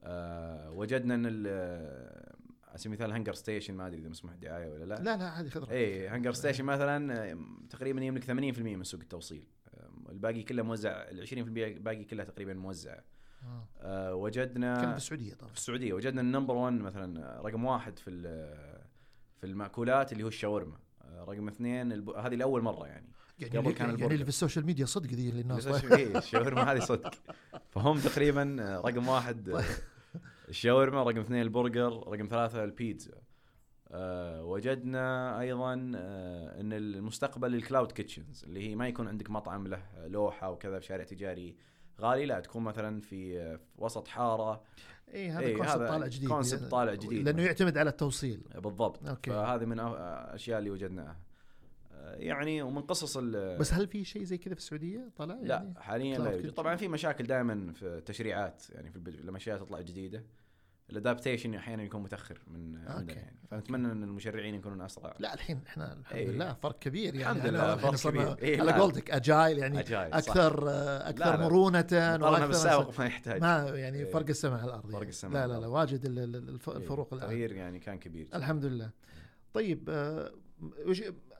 [0.03, 2.33] آه، وجدنا إن ال-
[2.73, 4.95] على سبيل المثال هنجر ستيشن ما أدري إذا مسموح الدعايه ولا لا.
[4.95, 5.69] لا لا هذه خذ.
[5.69, 7.37] اي هنجر ستيشن مثلا آه،
[7.69, 9.43] تقريبا يملك 80% من سوق التوصيل.
[9.73, 13.03] آه، الباقي كله موزع ال 20% باقي كلها تقريبا موزعة.
[13.43, 13.67] آه.
[13.81, 15.49] آه، وجدنا كان في السعودية طبعا.
[15.49, 15.93] في السعودية.
[15.93, 18.11] وجدنا ال number 1 مثلا رقم واحد في
[19.37, 20.77] في المأكولات اللي هو الشاورما.
[21.01, 22.09] آه، رقم اثنين الب...
[22.09, 23.09] هذه لأول مرة يعني.
[23.39, 24.13] يعني قبل اللي, كان يعني.
[24.13, 27.13] اللي في ال social media صدق ذي اللي الناس إيه، الشاورما هذه صدق.
[27.69, 29.63] فهم تقريبا رقم واحد آه،
[30.49, 33.21] الشاورما رقم اثنين البرجر رقم ثلاثة البيتزا.
[33.91, 39.67] آه وجدنا أيضا آه إن المستقبل ال cloud kitchens اللي هي ما يكون عندك مطعم
[39.67, 41.55] له لوحة وكذا في شارع تجاري
[42.01, 44.61] غالي لا تكون مثلا في, آه، وسط حارة.
[45.13, 46.29] اي هذا إيه، concept طالع جديد.
[46.29, 47.25] concept طالع جديد.
[47.25, 48.41] لأنه يعتمد على التوصيل.
[48.55, 49.07] بالضبط.
[49.07, 49.31] okay.
[49.31, 51.17] فهذه من الاشياء اللي وجدناها.
[52.03, 55.73] يعني ومن قصص ال- بس هل في شيء زي كذا في السعودية طلع لا يعني
[55.79, 56.51] حاليا cloud لا يوجد.
[56.53, 58.99] طبعا في مشاكل دائما في التشريعات يعني في.
[59.23, 60.23] لما اشياء تطلع جديدة
[60.89, 63.11] ال adaptation أحيانا يكون متأخر من عندنا okay.
[63.13, 66.27] يعني فنتمنى إن المشرعين يكونون أسرع لا الحين إحنا الحمد إيه.
[66.27, 68.37] لله فرق كبير يعني الحمد لله، فرق كبير.
[68.39, 68.77] إيه، على لا.
[68.77, 70.17] قولتك agile يعني agile، صح.
[70.17, 71.43] أكثر آه، أكثر لا، لا.
[71.43, 74.05] مرونة وأكثر بالسابق ما يحتاج ما يعني إيه.
[74.05, 75.09] فرق السماء على الأرض فرق يعني.
[75.09, 75.67] السماء لا لا لا.
[75.67, 76.23] واجد إيه،
[76.77, 78.27] الفروق الان التغيير يعني كان كبير.
[78.33, 78.89] الحمد لله
[79.53, 80.31] طيب آه،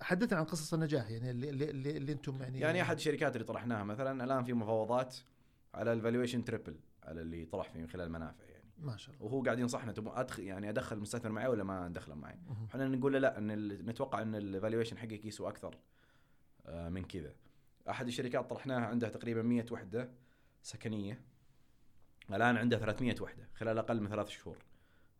[0.01, 3.47] حدثنا عن قصص النجاح يعني اللي اللي, اللي, اللي أنتم يعني يعني أحد الشركات اللي
[3.47, 5.15] طرحناها مثلا الآن في مفاوضات
[5.73, 8.63] على ال valuation triple على اللي طرح فيه من خلال منافع يعني.
[8.77, 9.25] ما شاء الله.
[9.25, 12.39] وهو قاعد ينصحنا تبغى ادخل يعني أدخل المستثمر معي ولا ما أدخله معي.
[12.69, 15.77] إحنا نقول له لا إن نتوقع إن ال valuation حقك يسوى أكثر
[16.65, 17.33] آه، من كذا.
[17.89, 20.09] أحد الشركات طرحناها عندها تقريبا 100 وحدة
[20.61, 21.21] سكنية
[22.29, 24.57] الآن عنده 300 وحدة خلال أقل من ثلاث شهور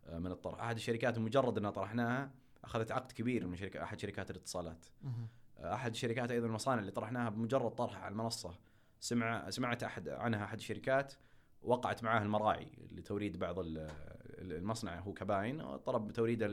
[0.06, 0.60] آه، من الطرح.
[0.60, 2.30] أحد الشركات مجرد إنها طرحناها
[2.64, 4.86] أخذت عقد كبير من شركة أحد شركات الاتصالات.
[5.02, 5.28] مهم.
[5.58, 8.54] أحد الشركات أيضا المصانع اللي طرحناها بمجرد طرحها على المنصة.
[9.00, 11.14] سمع سمعت احد عنها أحد الشركات
[11.62, 13.90] وقعت معاه المراعي لتوريد بعض ال-
[14.38, 16.48] المصنع هو كباين طلب توريده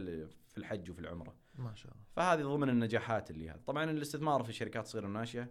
[0.48, 1.36] في الحج وفي العمرة.
[1.56, 2.04] ما شاء الله.
[2.16, 5.48] فهذه ضمن النجاحات اللي هذا طبعا الاستثمار في الشركات الصغيره والناشئه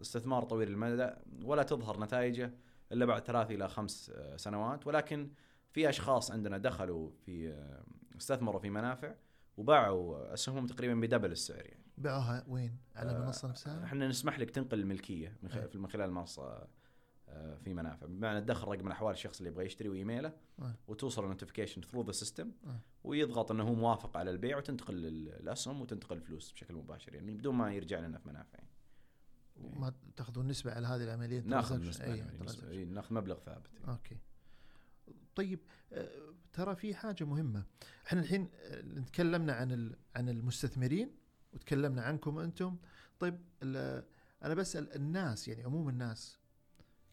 [0.00, 1.10] استثمار طويل المدى
[1.44, 2.54] ولا تظهر نتائجه
[2.92, 4.86] إلا بعد ثلاث إلى خمس آه، سنوات.
[4.86, 5.30] ولكن
[5.70, 7.84] في أشخاص عندنا دخلوا في آه،
[8.16, 9.14] استثمروا في منافع.
[9.58, 14.38] وباعوا اسهمهم تقريبا ب double السعر يعني باعوها وين؟ على آه، المنصه نفسها؟ إحنا نسمح
[14.38, 15.60] لك تنقل الملكية من إيه.
[15.60, 16.68] خلال من خلال المنصه
[17.28, 20.74] آه، في منافع بمعنى تدخل رقم الأحوال الشخص اللي يبغى يشتري وإيميله آه.
[20.88, 22.80] وتوصل ال notification through the system آه.
[23.04, 27.54] ويضغط إنه هو موافق على البيع وتنتقل ال- الأسهم وتنتقل الفلوس بشكل مباشر يعني بدون
[27.54, 28.68] ما يرجع لنا في منافع يعني.
[29.80, 31.88] ما تاخذون نسبة على هذه العملية ناخذ.
[31.88, 32.64] نسبة أي يعني نسبة- transaction.
[32.64, 33.88] إي، ناخذ مبلغ ثابت يعني.
[33.92, 34.16] okay
[35.34, 35.60] طيب
[35.92, 37.64] آه، ترى في حاجة مهمة.
[38.06, 41.10] إحنا الحين آه، تكلمنا عن عن المستثمرين
[41.52, 42.76] وتكلمنا عنكم أنتم.
[43.18, 43.40] طيب
[44.42, 46.38] أنا بسأل الناس يعني عموم الناس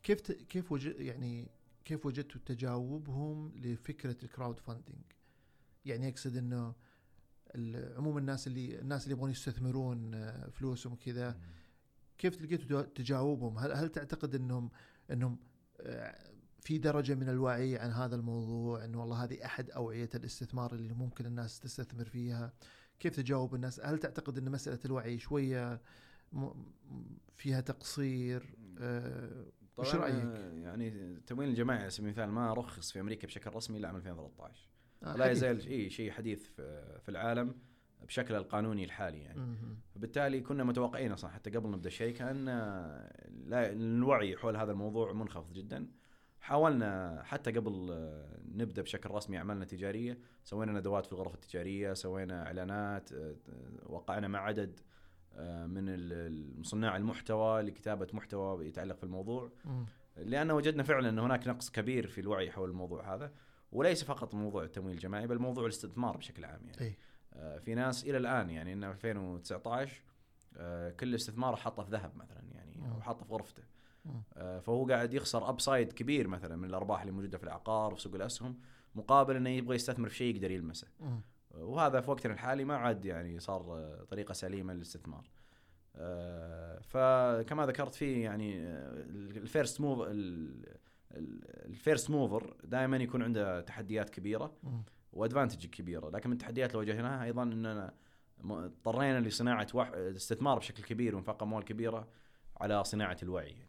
[0.03, 1.51] كيف ت- كيف يعني
[1.85, 5.03] كيف وجدتوا تجاوبهم لفكرة ال crowdfunding
[5.85, 6.75] يعني يقصد إنه
[7.97, 11.39] عموم الناس اللي الناس اللي يبغون يستثمرون آه، فلوسهم وكذا
[12.17, 14.69] كيف لقيتوا تجاوبهم؟ هل هل تعتقد إنهم
[15.11, 15.37] إنهم
[16.65, 21.25] في درجة من الوعي عن هذا الموضوع انه والله هذه أحد أوعية الاستثمار اللي ممكن
[21.25, 22.53] الناس تستثمر فيها؟
[22.99, 25.81] كيف تجاوب الناس؟ هل تعتقد إن مسألة الوعي شوية
[27.35, 29.45] فيها تقصير؟ آه،
[29.77, 33.55] وش طبعاً، رأيك؟ آه، يعني التمويل الجماعي على سبيل المثال ما رخص في أمريكا بشكل
[33.55, 34.69] رسمي إلا عام 2013
[35.03, 35.31] آه، لا.
[35.31, 36.47] يزال إي شيء حديث
[37.01, 37.55] في العالم
[38.07, 39.57] بشكل القانوني الحالي يعني.
[39.95, 42.45] فبالتالي كنا متوقعين أصلا حتى قبل نبدأ الشركة ان
[43.45, 45.87] لا الوعي حول هذا الموضوع منخفض جدا
[46.45, 47.97] حاولنا حتى قبل
[48.55, 53.35] نبدأ بشكل رسمي أعمالنا التجارية سوينا ندوات في الغرف التجارية سوينا إعلانات آه،
[53.85, 54.79] وقعنا مع عدد
[55.33, 59.51] آه، من صناع المحتوى لكتابة محتوى يتعلق في الموضوع.
[60.17, 63.33] لأن وجدنا فعلا إن هناك نقص كبير في الوعي حول الموضوع هذا
[63.71, 66.77] وليس فقط موضوع التمويل الجماعي بل موضوع الاستثمار بشكل عام يعني
[67.33, 70.03] آه، في ناس إلى الآن يعني انه 2019
[70.57, 73.01] آه، كل استثماره حاطه في ذهب مثلا يعني أو.
[73.01, 73.63] حاطه في غرفته
[74.35, 78.59] فهو قاعد يخسر ابسايد كبير مثلا من الأرباح اللي موجودة في العقار وفي سوق الأسهم
[78.95, 81.21] مقابل إنه يبغى يستثمر في شيء يقدر يلمسه مم.
[81.51, 85.29] وهذا في وقتنا الحالي ما عاد يعني صار آه، طريقة سليمة للاستثمار
[85.95, 88.59] آه، فكما ذكرت في يعني
[89.37, 90.07] ال first move
[91.65, 94.53] ال first mover دائما يكون عنده تحديات كبيرة.
[95.13, 97.93] و advantage كبيرة لكن من التحديات اللي واجهناها أيضا إننا
[98.43, 99.67] اضطرينا لصناعة.
[99.93, 102.07] استثمار بشكل كبير وانفاق أموال كبيرة
[102.57, 103.64] على صناعة الوعي آه،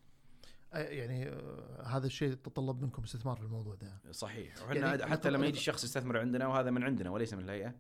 [0.73, 5.47] يعني آه، هذا الشيء تطلب منكم استثمار في الموضوع ده صحيح وحنا يعني حتى لما
[5.47, 7.75] يجي شخص يستثمر عندنا وهذا من عندنا وليس من الهيئة.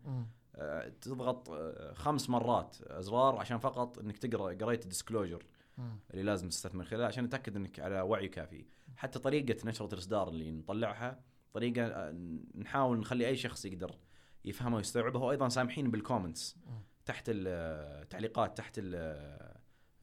[0.54, 5.46] آه، تضغط آه، خمس مرات أزرار عشان فقط إنك تقرأ قريت ال disclosure.
[6.10, 8.64] اللي لازم تستثمر خلاله عشان نتأكد إنك على وعي كافي
[8.96, 11.20] حتى طريقة نشرة الإصدار اللي نطلعها
[11.52, 12.10] طريقة
[12.54, 13.98] نحاول نخلي أي شخص يقدر
[14.44, 16.56] يفهمها ويستوعبها وأيضا سامحين بال comments.
[17.04, 19.55] تحت التعليقات تحت ال-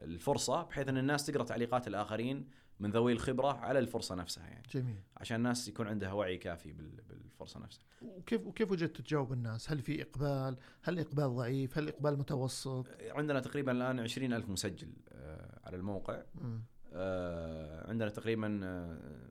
[0.04, 2.48] الفرصة بحيث إن الناس تقرأ تعليقات الآخرين
[2.80, 7.02] من ذوي الخبرة على الفرصة نفسها يعني جميل عشان الناس يكون عندها وعي كافي بال-
[7.10, 12.18] بالفرصة نفسها وكيف وكيف وجدت تجاوب الناس؟ هل في إقبال؟ هل إقبال ضعيف؟ هل إقبال
[12.20, 16.62] متوسط؟ عندنا تقريبا الآن 20 ألف مسجل آه، على الموقع مم.
[16.94, 19.30] آه، عندنا تقريبا آه،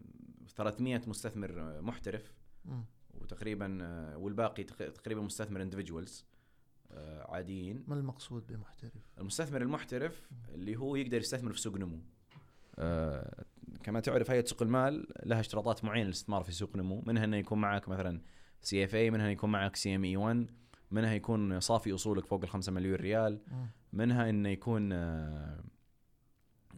[0.57, 2.33] 300 مستثمر آه، محترف
[2.65, 2.85] مم.
[3.15, 3.79] وتقريبا
[4.17, 6.25] والباقي تق- تقريبا مستثمر اندفجوالز
[7.29, 7.85] عاديين.
[7.89, 11.99] ما المقصود بمحترف؟ المستثمر المحترف اللي هو يقدر يستثمر في سوق نمو.
[12.79, 13.45] آه،
[13.83, 17.03] كما تعرف هيئة سوق المال لها اشتراطات معينة للاستثمار في سوق نمو.
[17.07, 18.21] منها إنه يكون معك مثلا
[18.63, 20.51] CFA منها يكون معك CME 1
[20.91, 23.41] منها يكون صافي أصولك فوق ال 5 مليون ريال.
[23.93, 25.65] منها إنه يكون آه،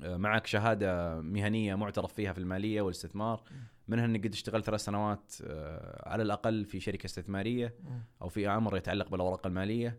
[0.03, 3.43] آه، معك شهادة مهنية معترف فيها في المالية والاستثمار.
[3.89, 7.75] منها إنك قد اشتغلت ثلاث سنوات آه، على الأقل في شركة استثمارية.
[8.23, 9.99] أو في أمر يتعلق بالأوراق المالية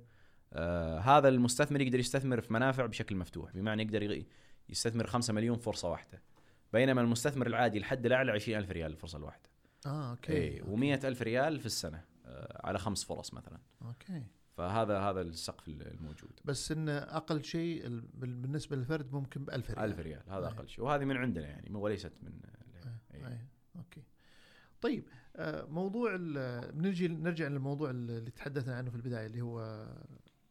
[0.53, 4.23] آه هذا المستثمر يقدر يستثمر في منافع بشكل مفتوح بمعنى يقدر
[4.69, 6.21] يستثمر 5 مليون فرصة واحدة
[6.73, 9.49] بينما المستثمر العادي الحد الأعلى 20000 ريال الفرصة الواحدة
[9.85, 10.61] آه okay اي
[10.97, 14.23] و100000 ريال في السنة آه على خمس فرص مثلا okay
[14.57, 19.71] فهذا هذا السقف الموجود بس إن أقل شيء ال- بال- بالنسبة للفرد ممكن ب 1000
[19.71, 20.47] ريال 1000 ريال هذا.
[20.47, 22.39] أقل شيء وهذه من عندنا يعني وليست من
[23.13, 23.27] أي.
[23.27, 23.37] أي.
[23.77, 24.03] okay
[24.81, 29.87] طيب آه، موضوع بنرجع نرجع للموضوع اللي تحدثنا عنه في البداية اللي هو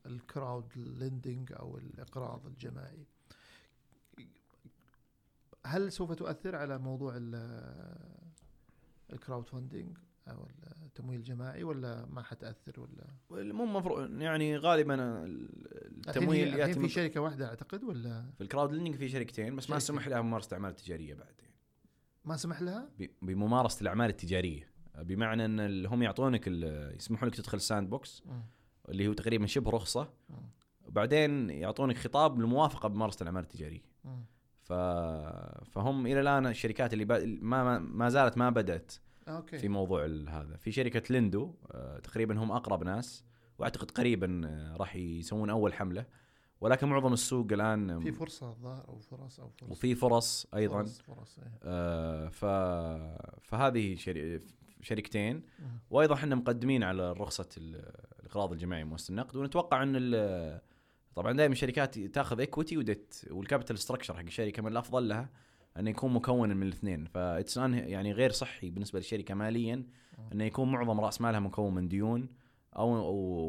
[0.07, 3.07] ال crowdlending أو الإقراض الجماعي
[5.67, 7.15] هل سوف تؤثر على موضوع
[9.13, 10.49] ال crowdfunding أو
[10.83, 17.49] التمويل الجماعي ولا ما حتأثر ولا مو مفروض يعني غالبا التمويل يأتي في شركة واحدة
[17.49, 19.97] أعتقد ولا في ال crowdlending في شركتين بس ما شركتين.
[19.97, 21.54] سمح لها ممارسه الاعمال التجاريه بعد يعني.
[22.25, 22.89] ما سمح لها؟
[23.23, 26.47] بممارسة الأعمال التجارية بمعنى إن هم يعطونك
[26.97, 28.23] يسمحوا لك تدخل ال sandbox.
[28.89, 30.09] اللي هو تقريبا شبه رخصة.
[30.87, 33.83] وبعدين يعطونك خطاب للموافقه بممارسة الأعمال التجارية.
[34.63, 34.73] ف...
[35.71, 37.13] فهم إلى الآن الشركات اللي ب...
[37.43, 38.93] ما ما- زالت ما بدأت
[39.29, 43.25] okay في موضوع هذا في شركة ليندو آه، تقريبا هم أقرب ناس
[43.59, 46.07] وأعتقد قريبا آه، راح يسوون أول حملة
[46.65, 49.71] ولكن معظم السوق الآن في فرصة الظاهر أو فرص أو فرص.
[49.71, 50.83] وفي فرص أيضا.
[50.83, 51.59] فرص, فرص إيه.
[51.63, 52.45] آه، ف
[53.43, 54.41] فهذه شري...
[54.83, 55.43] شركتين.
[55.91, 59.37] وأيضا إحنا مقدمين على رخصة ال- الاقراض الجماعي مؤسسه النقد.
[59.37, 60.61] ونتوقع إن ال-
[61.15, 65.29] طبعا دائما الشركات تأخذ equity و debt وال capital structure حق الشركة من الأفضل لها
[65.79, 67.05] انه يكون مكون من الاثنين.
[67.05, 69.87] that's يعني غير صحي بالنسبة للشركة ماليا
[70.33, 72.29] انه يكون معظم رأس مالها مكون من ديون.
[72.77, 72.89] أو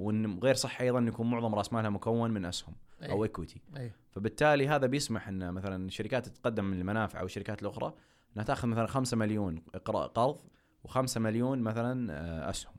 [0.06, 3.24] وإن غير صحي أيضا انه يكون معظم رأس مالها مكون من أسهم أو أي.
[3.24, 7.94] ايكوتي اي فبالتالي هذا بيسمح إن مثلا الشركات تتقدم من المنافع أو الشركات الأخرى
[8.36, 10.40] إنها تأخذ مثلا 5 مليون قرض
[10.88, 12.74] و5 مليون مثلا آه، أسهم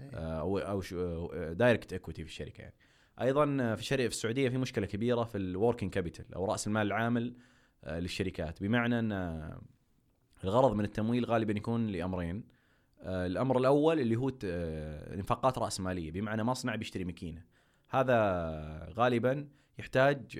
[0.00, 0.10] إيه.
[0.14, 0.82] آه، أو أو
[1.52, 2.74] direct equity في الشركة يعني.
[3.20, 6.66] أيضا آه، في الشركة في السعودية في مشكلة كبيرة في ال working capital أو رأس
[6.66, 7.34] المال العامل
[7.84, 8.62] آه، للشركات.
[8.62, 9.60] بمعنى إن آه،
[10.44, 12.36] الغرض من التمويل غالبا يكون لأمرين.
[12.36, 12.61] آه،
[13.02, 17.42] الأمر الأول اللي هو ت- آه، نفقات رأس مالية بمعنى مصنع بيشتري ماكينة.
[17.90, 20.38] هذا غالبا يحتاج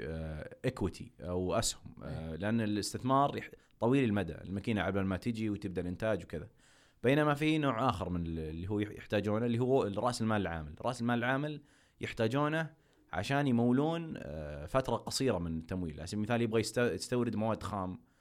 [0.64, 3.40] ايكويتي أو أسهم آه، لأن الاستثمار
[3.81, 4.35] طويل المدى.
[4.35, 6.48] الماكينة قبل ما تجي وتبدأ الإنتاج وكذا.
[7.03, 10.75] بينما في نوع آخر من ال- اللي هو يحتاجونه اللي هو راس المال العامل.
[10.83, 11.61] رأس المال العامل
[12.01, 12.70] يحتاجونه
[13.12, 15.94] عشان يمولون آه، فترة قصيرة من التمويل.
[15.98, 18.12] على سبيل المثال يبغى يست- يستورد مواد خام إيه.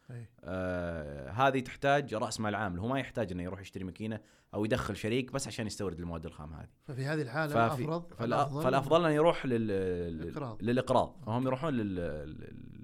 [0.44, 4.20] آه هذه تحتاج رأس مال عامل هو ما يحتاج إنه يروح يشتري ماكينة
[4.54, 6.68] أو يدخل شريك بس عشان يستورد المواد الخام هذه.
[6.88, 10.64] ففي هذه الحالة ففي فالأ- فالأفضل انه يروح لل الإقراض.
[10.64, 11.16] للإقراض.
[11.28, 11.96] هم يروحون لل-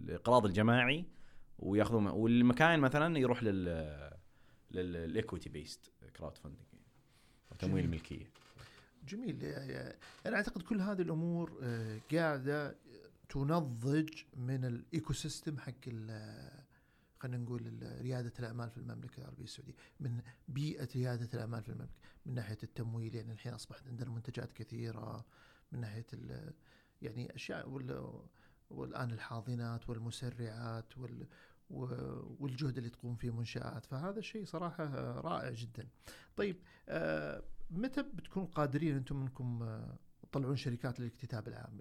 [0.05, 1.05] للإقراض الجماعي
[1.59, 3.87] ويأخذون والمكان مثلا يروح لل
[4.71, 6.60] لل equity based crowdfunding
[7.59, 7.85] تمويل جميل.
[7.85, 8.29] الملكيه
[9.07, 9.39] جميل.
[10.25, 12.75] أنا أعتقد كل هذه الأمور آه، قاعدة
[13.29, 16.56] تنضج من ال ecosystem حق ال-
[17.19, 19.73] خلينا نقول ريادة الأعمال في المملكة العربية السعودية.
[19.99, 21.93] من بيئة ريادة الأعمال في المملكة.
[22.25, 25.25] من ناحية التمويل يعني الحين أصبحت عندنا منتجات كثيرة.
[25.71, 26.06] من ناحية
[27.01, 28.21] يعني أشياء وال-
[28.69, 31.27] والآن الحاضنات والمسرعات وال
[32.39, 33.86] والجهد اللي تقوم فيه منشآت.
[33.86, 34.86] فهذا الشيء صراحة
[35.21, 35.88] رائع جدا.
[36.36, 41.80] طيب آه، متى بتكونوا قادرين أنتم انكم آه، تطلعون شركات للاكتتاب العام؟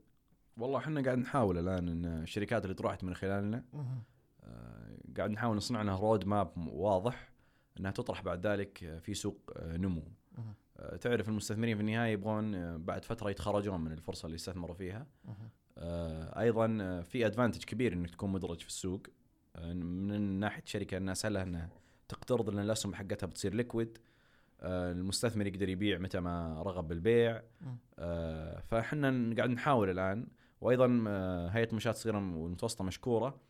[0.56, 3.64] والله إحنا قاعد نحاول الآن إن الشركات اللي طرحت من خلالنا
[5.16, 7.32] قاعد نحاول نصنع لها رود ماب واضح
[7.80, 10.02] إنها تطرح بعد ذلك في سوق آه، نمو.
[10.78, 15.06] آه، تعرف المستثمرين في النهاية يبغون آه، بعد فترة يتخرجون من الفرصة اللي استثمروا فيها.
[15.78, 19.02] آه، أيضا آه، في ادفانتج كبير إنك تكون مدرج في السوق.
[19.56, 21.68] آه، من ناحية شركة انها سهلة إنها
[22.08, 23.98] تقترض لأن الأسهم حقتها بتصير ليكويد
[24.62, 27.42] المستثمر يقدر يبيع متى ما رغب بالبيع.
[27.98, 30.26] آه، فإحنا قاعد نحاول الآن.
[30.60, 33.40] وأيضا آه، هيئة المنشآت الصغيرة والمتوسطة مشكورة.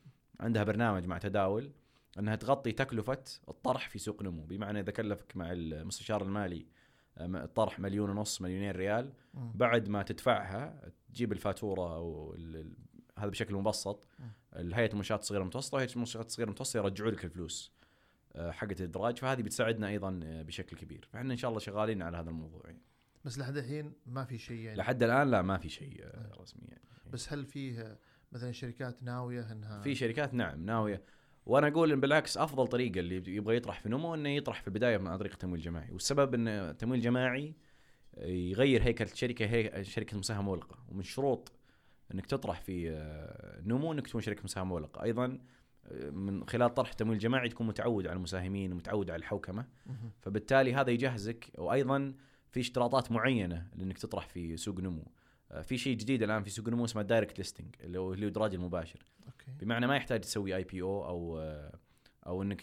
[0.41, 1.73] عندها برنامج مع تداول
[2.19, 6.67] انها تغطي تكلفة الطرح في سوق نمو بمعنى إذا كلفك مع المستشار المالي
[7.19, 9.13] آه، الطرح مليون ونص مليونين ريال.
[9.35, 12.35] بعد ما تدفعها تجيب الفاتورة أو
[13.19, 14.07] هذا بشكل مبسط.
[14.57, 17.73] الهيئة المنشآت الصغيرة المتوسطة وهيئه المنشآت الصغيرة المتوسطة يرجعوا لك الفلوس
[18.37, 22.17] آه، حقت الإدراج فهذه بتساعدنا أيضا آه، بشكل كبير فإحنا إن شاء الله شغالين على
[22.17, 22.83] هذا الموضوع يعني.
[23.25, 26.69] بس لحد الحين ما في شيء يعني لحد الآن لا ما في شيء آه، رسمي
[26.69, 26.83] يعني.
[27.13, 27.99] بس هل فيه آه،
[28.33, 31.03] مثلا شركات ناوية إنها في شركات نعم ناوية.
[31.47, 34.99] وأنا أقول إن بالعكس أفضل طريقة اللي يبغى يطرح في نمو إنه يطرح في البداية
[34.99, 37.55] من عن طريق تمويل جماعي والسبب إن التمويل الجماعي
[38.25, 40.79] يغير هيكله الشركة هي شركة مساهمة مغلقة.
[40.89, 41.53] ومن شروط
[42.15, 45.03] إنك تطرح في آه، نمو إنك تكون شركة مساهمة مغلقة.
[45.03, 45.39] أيضا
[45.87, 49.67] آه، من خلال طرح تمويل جماعي تكون متعود على المساهمين ومتعود على الحوكمة.
[50.21, 51.51] فبالتالي هذا يجهزك.
[51.59, 52.15] وأيضا
[52.51, 55.05] في اشتراطات معينة لإنك تطرح في سوق نمو.
[55.63, 59.05] في شيء جديد الآن في سوق نمو اسمه direct listing اللي هو الادراج المباشر.
[59.27, 59.51] okay.
[59.61, 61.39] بمعنى ما يحتاج تسوي IPO أو
[62.27, 62.61] أو إنك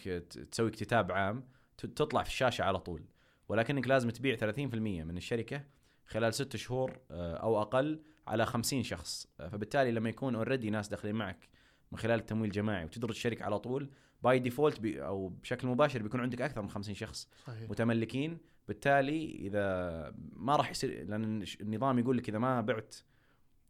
[0.50, 1.44] تسوي اكتتاب عام
[1.78, 3.04] تطلع في الشاشة على طول.
[3.48, 4.58] ولكنك لازم تبيع 30%
[5.04, 5.64] من الشركة
[6.06, 9.26] خلال ست شهور آه، أو أقل على 50 شخص.
[9.40, 11.48] آه، فبالتالي لما يكون already ناس داخلين معك
[11.92, 13.90] من خلال التمويل الجماعي وتدرج الشركة على طول
[14.22, 17.70] by default بي أو بشكل مباشر بيكون عندك أكثر من 50 شخص صحيح.
[17.70, 22.94] متملكين بالتالي إذا ما راح يصير لأن النظام يقول لك إذا ما بعت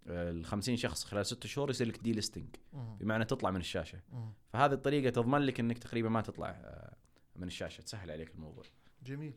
[0.06, 2.56] ال 50 شخص خلال ست شهور يصير لك دي ليستنج.
[2.72, 4.00] بمعنى تطلع من الشاشة.
[4.48, 6.96] فهذه الطريقة تضمن لك إنك تقريبا ما تطلع آه،
[7.36, 8.64] من الشاشة تسهل عليك الموضوع
[9.04, 9.34] جميل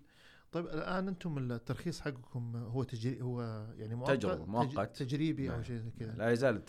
[0.51, 3.41] طيب الآن أنتم الترخيص حقكم هو تجري هو
[3.77, 4.97] يعني مؤقت تجربة، مؤقت.
[4.97, 5.63] تج- تجريبي أو نعم.
[5.63, 6.65] شيء زي كذا لا يزال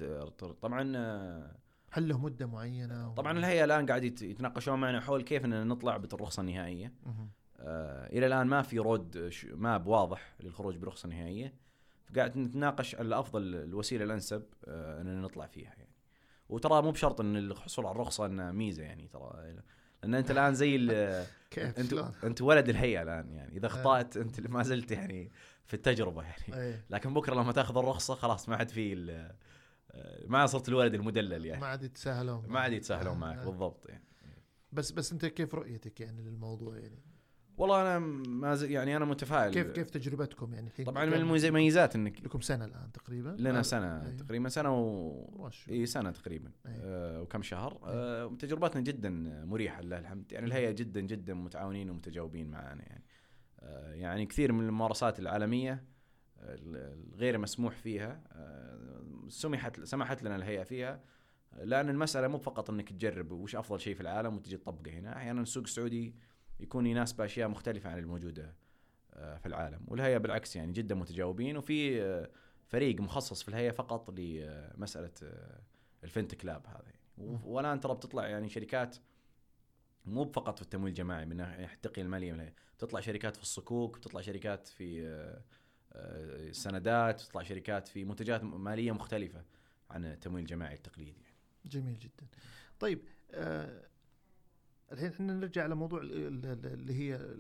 [0.60, 1.56] طبعا آه،
[1.92, 5.96] هل له مدة معينة طبعا الهيئه الآن قاعد يت- يتناقشون معنا حول كيف اننا نطلع
[5.96, 6.92] بالرخصة النهائية.
[7.06, 7.28] آه،
[7.60, 11.54] إلى الآن ما في رود ماب واضح للخروج برخصه نهائية.
[12.12, 15.94] فقاعد نتناقش على افضل الوسيلة الأنسب آه، إننا نطلع فيها يعني.
[16.48, 19.54] وترى مو بشرط إن الحصول على الرخصة انه ميزة يعني ترى
[20.02, 20.76] لأن أنت الآن زي
[21.50, 23.56] كيف؟ انت؟ أنت ولد الهيئة الآن يعني.
[23.56, 25.30] إذا اخطات أنت ما زلت يعني
[25.64, 26.82] في التجربة يعني.
[26.90, 29.10] لكن بكرة لما تأخذ الرخصة خلاص ما عاد في
[29.90, 31.60] آه، ما صرت الولد المدلل يعني.
[31.60, 33.44] ما عاد يتساهلون ما عاد يتساهلون آه، معك آه.
[33.44, 34.04] بالضبط يعني.
[34.72, 37.02] بس بس أنت كيف رؤيتك يعني للموضوع يعني؟
[37.58, 37.98] والله أنا
[38.28, 39.54] ما زل يعني أنا متفائل.
[39.54, 44.06] كيف كيف تجربتكم يعني الحين؟ طبعا من المميزات إنك لكم سنة الآن تقريبا؟ لنا سنة
[44.06, 44.16] إيه.
[44.16, 46.50] تقريبا سنة و إي سنة تقريبا.
[46.66, 46.72] إيه.
[46.82, 47.80] آه وكم شهر.
[47.84, 49.10] آه تجربتنا جدا
[49.44, 50.32] مريحة لله الحمد.
[50.32, 53.04] يعني الهيئة جدا جدا متعاونين ومتجاوبين معنا يعني.
[53.60, 55.84] آه يعني كثير من الممارسات العالمية
[56.38, 61.00] الغير مسموح فيها آه سمحت سمحت لنا الهيئة فيها.
[61.62, 65.16] لأن المسألة مو فقط إنك تجرب وش أفضل شيء في العالم وتجي تطبقه هنا.
[65.16, 66.14] أحيانا السوق السعودي
[66.60, 68.54] يكون يناسب اشياء مختلفة عن الموجودة
[69.14, 72.30] آه، في العالم والهيئة بالعكس يعني جدا متجاوبين وفي آه،
[72.66, 75.60] فريق مخصص في الهيئة فقط لمساله آه،
[76.04, 76.98] الفنتك لاب هذا يعني.
[77.18, 78.96] و- والآن ترى بتطلع يعني شركات
[80.04, 82.54] مو فقط في التمويل الجماعي من ناحية التقنيه الماليه من الهيئة.
[82.76, 85.00] بتطلع شركات في الصكوك بتطلع شركات في
[85.94, 89.44] السندات بتطلع شركات في منتجات مالية مختلفة
[89.90, 91.22] عن التمويل الجماعي التقليدي
[91.66, 92.26] جميل جدا
[92.80, 93.82] طيب آه
[94.92, 97.36] الحين إحنا نرجع على موضوع ال- ال- ال- اللي هي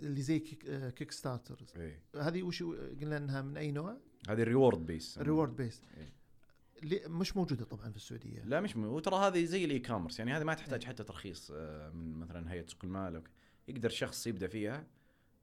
[0.00, 2.00] اللي زي Kick, Starter إيه.
[2.20, 2.62] هذه وش
[3.00, 3.96] قلنا إنها من أي نوع؟
[4.28, 7.08] هذه ال reward base reward based إيه.
[7.08, 8.42] مش موجودة طبعا في السعودية.
[8.44, 8.84] لا مش م...
[8.84, 12.66] وترى هذه زي ال e-commerce يعني هذه ما تحتاج حتى ترخيص آه، من مثلا هيئة
[12.66, 13.22] سوق المال.
[13.68, 14.86] يقدر شخص يبدأ فيها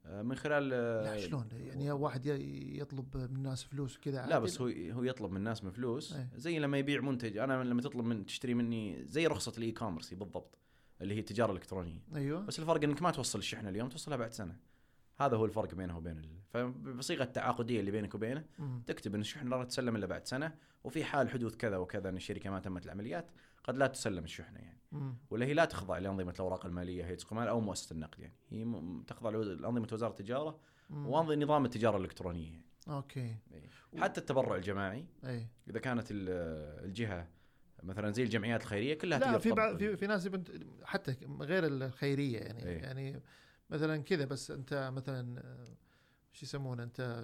[0.05, 4.61] آه، من خلال آه، لا شلون؟ يعني واحد يطلب من الناس فلوس وكذا لا؟ بس
[4.61, 6.13] هو هو يطلب من الناس من فلوس.
[6.13, 6.29] إيه.
[6.35, 7.37] زي لما يبيع منتج.
[7.37, 10.57] أنا لما تطلب من تشتري مني زي رخصة ال e-commerce بالضبط.
[11.03, 14.55] اللي هي التجارة الإلكترونية أيوه بس الفرق إنك ما توصل الشحنه اليوم توصلها بعد سنة
[15.19, 16.29] هذا هو الفرق بينه وبين ال...
[16.49, 18.83] فبصيغة التعاقديه اللي بينك وبينه مم.
[18.87, 22.49] تكتب إن الشحنه لا تسلم إلا بعد سنة وفي حال حدوث كذا وكذا إن الشركة
[22.49, 23.31] ما تمت العمليات
[23.63, 25.15] قد لا تسلم الشحنه يعني مم.
[25.29, 28.65] ولا هي لا تخضع لأنظمة الأوراق المالية هيئه سوق المال أو مؤسسة النقد يعني هي
[28.65, 31.07] م- تخضع لأنظمة وزارة التجارة مم.
[31.07, 32.63] ونظام التجارة الإلكترونية يعني.
[32.89, 33.35] okay
[33.97, 36.29] حتى التبرع الجماعي اي إذا كانت ال-
[36.85, 37.27] الجهة
[37.83, 39.77] مثلا زي الجمعيات الخيرية كلها لا في بعض.
[39.77, 40.29] في, في ناس
[40.83, 42.77] حتى غير الخيرية يعني إيه.
[42.81, 43.21] يعني
[43.69, 45.43] مثلا كذا بس أنت مثلا
[46.33, 47.23] شو يسمونه أنت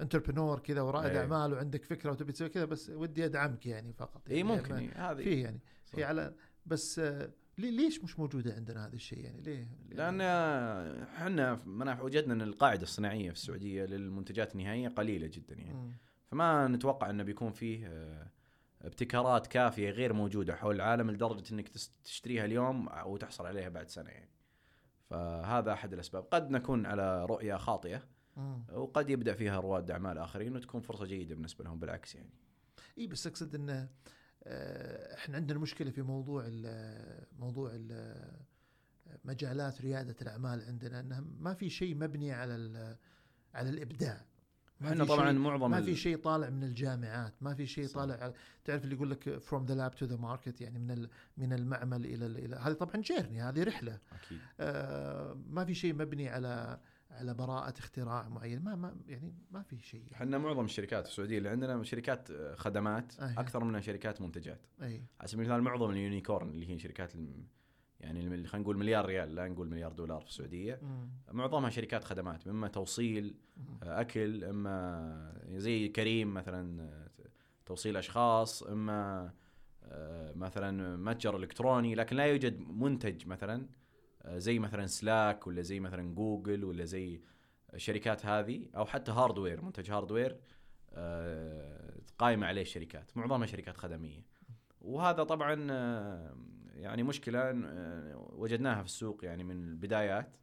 [0.00, 1.20] entrepreneur كذا ورائد إيه.
[1.20, 4.78] أعمال وعندك فكرة وتبي تسوي كذا بس ودي أدعمك يعني فقط اي يعني ممكن ما-
[4.80, 5.60] إيه، هذه في يعني.
[5.94, 6.34] هي على
[6.66, 6.98] بس
[7.58, 10.20] لي- ليش مش موجودة عندنا هذا الشيء يعني ليه؟ لأن
[11.00, 15.92] إحنا في منافع وجدنا إن القاعدة الصناعية في السعودية للمنتجات النهائية قليلة جدا يعني مم.
[16.26, 18.30] فما نتوقع إنه بيكون فيه آه،
[18.84, 21.68] ابتكارات كافية غير موجودة حول العالم لدرجة إنك
[22.04, 24.10] تشتريها اليوم وتحصل عليها بعد سنة.
[24.10, 24.30] يعني
[25.10, 26.22] فهذا أحد الأسباب.
[26.22, 28.02] قد نكون على رؤية خاطئة
[28.36, 28.64] مم.
[28.72, 32.30] وقد يبدأ فيها رواد أعمال آخرين وتكون فرصة جيدة بالنسبة لهم بالعكس يعني.
[32.98, 33.88] إي بس أقصد انه
[34.44, 38.14] آه، إحنا عندنا مشكلة في موضوع ال موضوع ال
[39.24, 42.96] مجالات ريادة الأعمال عندنا إنها ما في شيء مبني على
[43.54, 44.24] على الإبداع.
[44.82, 47.86] إحنا طبعا معظم ما في شيء طالع من الجامعات ما في شيء.
[47.86, 48.32] طالع
[48.64, 52.26] تعرف اللي يقول لك from the lab to the market يعني من من المعمل إلى
[52.26, 56.78] ال- إلى هذه طبعا journey هذه رحلة أكيد آه، ما في شيء مبني على
[57.10, 60.14] على براءة اختراع معين ما ما يعني ما في شيء يعني.
[60.14, 63.40] إحنا معظم الشركات في السعودية اللي عندنا شركات آه، خدمات أيه.
[63.40, 67.12] أكثر منها شركات منتجات أي على سبيل المثال معظم ال unicorn اللي هي شركات
[68.04, 71.08] يعني خلينا نقول مليار ريال لا نقول مليار دولار في السعودية مم.
[71.32, 73.64] معظمها شركات خدمات إما توصيل مم.
[73.82, 77.28] آه، أكل إما زي كريم مثلا آه،
[77.66, 79.32] توصيل أشخاص إما
[79.84, 83.66] آه، مثلا متجر إلكتروني لكن لا يوجد منتج مثلا
[84.26, 87.20] زي مثلا Slack ولا زي مثلا جوجل ولا زي
[87.74, 90.36] الشركات هذه أو حتى hardware منتج hardware
[92.18, 94.24] قائمه عليه الشركات معظمها شركات خدمية
[94.80, 95.54] وهذا طبعا
[96.76, 100.36] يعني مشكلة آه، وجدناها في السوق يعني من البدايات.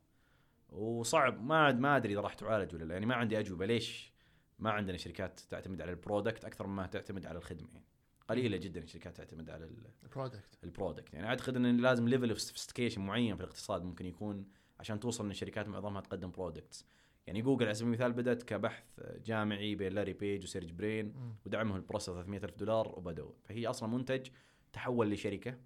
[0.69, 2.93] وصعب ما ما أدري إذا راح تعالج ولا لا.
[2.93, 4.13] يعني ما عندي أجوبة ليش
[4.59, 7.85] ما عندنا شركات تعتمد على ال product أكثر مما تعتمد على الخدمة يعني.
[8.27, 11.13] قليلة جدا الشركات تعتمد على ال- product ال product.
[11.13, 14.45] يعني أعتقد إن لازم level of sophistication معين في الاقتصاد ممكن يكون
[14.79, 16.85] عشان توصل إن الشركات معظمها تقدم products
[17.27, 18.83] يعني جوجل على سبيل المثال بدأت كبحث
[19.25, 21.13] جامعي بين لاري بيج وسيرجي برين
[21.45, 23.31] ودعمه البروفيسور 300 ألف دولار وبدأوا.
[23.43, 24.27] فهي أصلا منتج
[24.73, 25.57] تحول لشركة.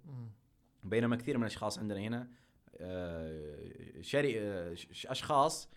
[0.84, 2.28] بينما كثير من الأشخاص عندنا هنا
[2.80, 5.70] آه، شري آه، أشخاص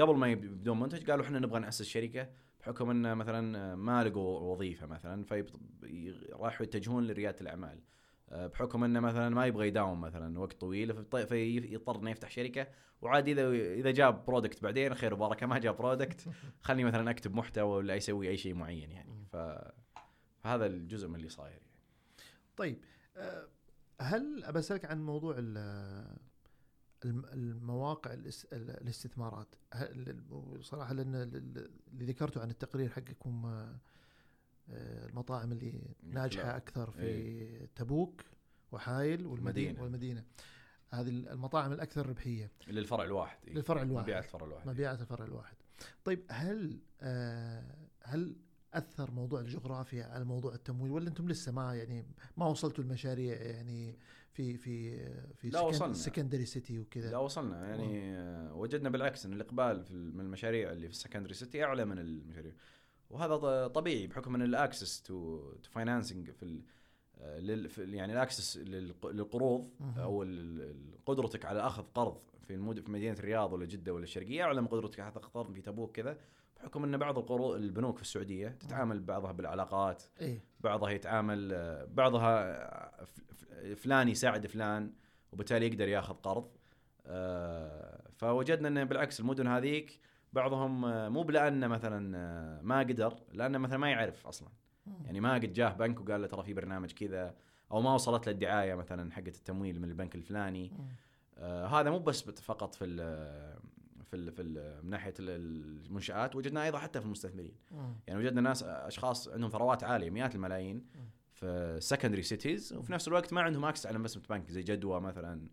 [0.00, 2.28] قبل ما يبدون منتج قالوا إحنا نبغى نأسس شركة
[2.60, 7.80] بحكم إن مثلا ما لقوا وظيفة مثلا فراحوا يتجهون لريادة الأعمال
[8.30, 12.66] آه، بحكم إنه مثلا ما يبغى يداوم مثلا وقت طويل فيضطر انه يفتح شركة
[13.02, 16.28] وعاد اذا إذا جاب product بعدين خير وبركة ما جاب product
[16.66, 19.26] خلني مثلا أكتب محتوى ولا يسوي أي شيء معين يعني.
[19.32, 21.72] فهذا الجزء من اللي صاير يعني.
[22.56, 22.84] طيب
[23.16, 23.48] آه،
[24.00, 26.16] هل أبى أسألك عن موضوع ال-
[27.04, 29.48] الم- المواقع الاس- ال- الاستثمارات
[30.60, 31.36] صراحة لأن ال-
[31.92, 36.56] اللي ذكرته عن التقرير حقكم آه، المطاعم اللي ناجحة.
[36.56, 37.66] أكثر في إيه.
[37.76, 38.20] تبوك
[38.72, 39.82] وحايل والمدينة.
[39.82, 40.24] والمدينة
[40.90, 43.54] هذه المطاعم الأكثر ربحية للفرع الواحد إيه.
[43.54, 44.04] للفرع الواحد.
[44.04, 45.56] مبيعات الفرع الواحد مبيعات الفرع الواحد
[46.04, 48.36] طيب هل آه، هل
[48.78, 52.06] أثر موضوع الجغرافيا على موضوع التمويل ولا أنتم لسه ما يعني
[52.36, 53.98] ما وصلتوا المشاريع يعني
[54.32, 54.98] في في
[55.34, 55.92] في لا وصلنا.
[55.92, 60.86] secondary city لا وكذا وصلنا يعني آه، وجدنا بالعكس إن الإقبال في من المشاريع اللي
[60.88, 62.52] في ال secondary city أعلى من المشاريع.
[63.10, 66.62] وهذا طبيعي بحكم إن ال access to to financing في ال-
[67.46, 69.70] لل يعني الأكسس للق- للقروض.
[69.98, 70.22] أو
[71.06, 72.80] قدرتك على أخذ قرض في المد...
[72.80, 76.18] في مدينة الرياض ولا جدة ولا الشرقية اعلم قدرتك على قرض في تبوك كذا.
[76.64, 80.44] بحكم أن بعض القروض البنوك في السعودية تتعامل بعضها بالعلاقات إيه.
[80.60, 81.48] بعضها يتعامل
[81.86, 83.04] بعضها
[83.76, 84.92] فلان يساعد فلان
[85.32, 86.50] وبالتالي يقدر ياخذ قرض.
[87.06, 90.00] آه، فوجدنا أنه بالعكس المدن هذيك
[90.32, 94.48] بعضهم آه، مو بلأنه مثلا آه، ما قدر لأنه مثلا ما يعرف أصلا.
[95.04, 97.34] يعني ما قد جاه بنك وقال له ترى في برنامج كذا
[97.70, 100.72] أو ما وصلت له الدعاية مثلا حقت التمويل من البنك الفلاني.
[101.38, 102.84] آه هذا مو بس فقط في
[104.04, 105.30] في ال في ال من ناحية ال-
[105.86, 107.54] المنشآت وجدنا أيضا حتى في المستثمرين.
[107.70, 107.94] مم.
[108.06, 110.86] يعني وجدنا ناس أشخاص عندهم ثروات عالية مئات الملايين
[111.32, 115.48] في secondary cities وفي نفس الوقت ما عندهم access على investment bank زي جدوى مثلا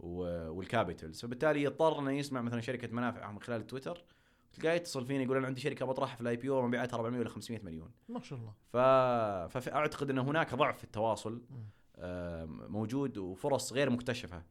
[0.00, 4.04] وال capitals فبالتالي يضطر إنه يسمع مثلا شركة منافع من خلال تويتر
[4.52, 7.60] تلقاه يتصل فيني يقول أنا عندي شركة بطرحها في ال IPO مبيعاتها 400 ولا 500
[7.64, 7.90] مليون.
[8.08, 8.52] ما شاء الله.
[8.72, 8.76] ف...
[9.58, 11.66] فاعتقد إن هناك ضعف في التواصل مم.
[12.68, 14.42] موجود وفرص غير مكتشفة.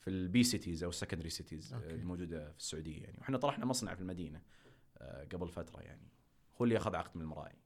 [0.00, 1.94] في ال B cities أو ال secondary cities okay.
[1.94, 4.42] الموجودة في السعودية يعني وإحنا طرحنا مصنع في المدينة
[4.98, 6.08] آه، قبل فترة يعني
[6.60, 7.56] هو اللي أخذ عقد من المراعي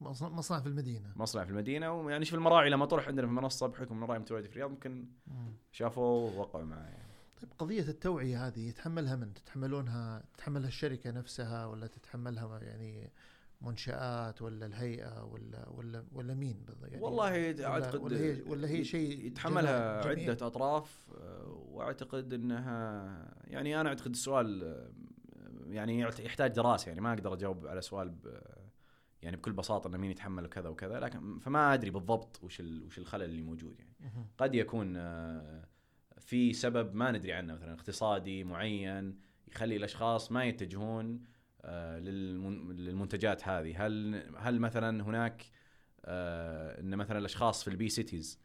[0.00, 3.94] مصنع في المدينة مصنع في المدينة ويعني شوف المراعي لما طرح عندنا في المنصه بحكم
[3.94, 5.52] المراعي متواجده في الرياض يمكن مم.
[5.72, 7.12] شافوه ووقعوا معاه يعني.
[7.42, 13.12] طيب قضية التوعية هذه يتحملها من؟ تتحملونها تتحملها الشركة نفسها ولا تتحملها يعني
[13.60, 18.84] منشآت ولا الهيئة ولا ولا ولا مين؟ يعني والله ولا, أعتقد ولا هي ولا هي
[18.84, 24.90] شيء يتحملها جميع؟ عدة أطراف آه، وأعتقد انها يعني أنا أعتقد السؤال آه،
[25.66, 28.14] يعني يحتاج دراسة يعني ما أقدر أجاوب على سؤال
[29.22, 33.24] يعني بكل بساطة إنه مين يتحمل وكذا وكذا لكن فما أدري بالضبط وش وش الخلل
[33.24, 34.26] اللي موجود يعني.
[34.38, 35.64] قد يكون آه،
[36.18, 41.22] في سبب ما ندري عنه مثلا اقتصادي معين يخلي الأشخاص ما يتجهون
[41.98, 43.86] للمنتجات هذه.
[43.86, 45.42] هل هل مثلا هناك
[46.04, 48.40] آه، إن مثلا الأشخاص في ال B cities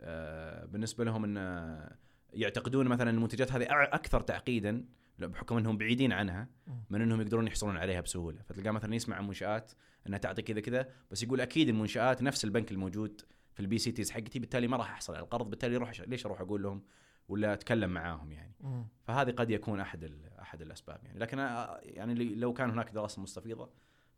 [0.00, 1.96] آه، بالنسبة لهم إن آه،
[2.32, 4.84] يعتقدون مثلا المنتجات هذه أكثر تعقيدا
[5.18, 6.48] بحكم إنهم بعيدين عنها
[6.90, 8.42] من إنهم يقدرون يحصلون عليها بسهولة.
[8.42, 9.72] فتلقاه مثلا يسمع عن منشآت
[10.06, 13.20] إنها تعطي كذا كذا بس يقول أكيد المنشآت نفس البنك الموجود
[13.54, 16.40] في ال B cities حقتي بالتالي ما راح أحصل على القرض بالتالي روح ليش أروح
[16.40, 16.82] أقول لهم
[17.28, 18.54] ولا أتكلم معاهم يعني.
[19.02, 23.70] فهذه قد يكون أحد أحد الأسباب يعني لكن آه، يعني لو كان هناك دراسة مستفيضة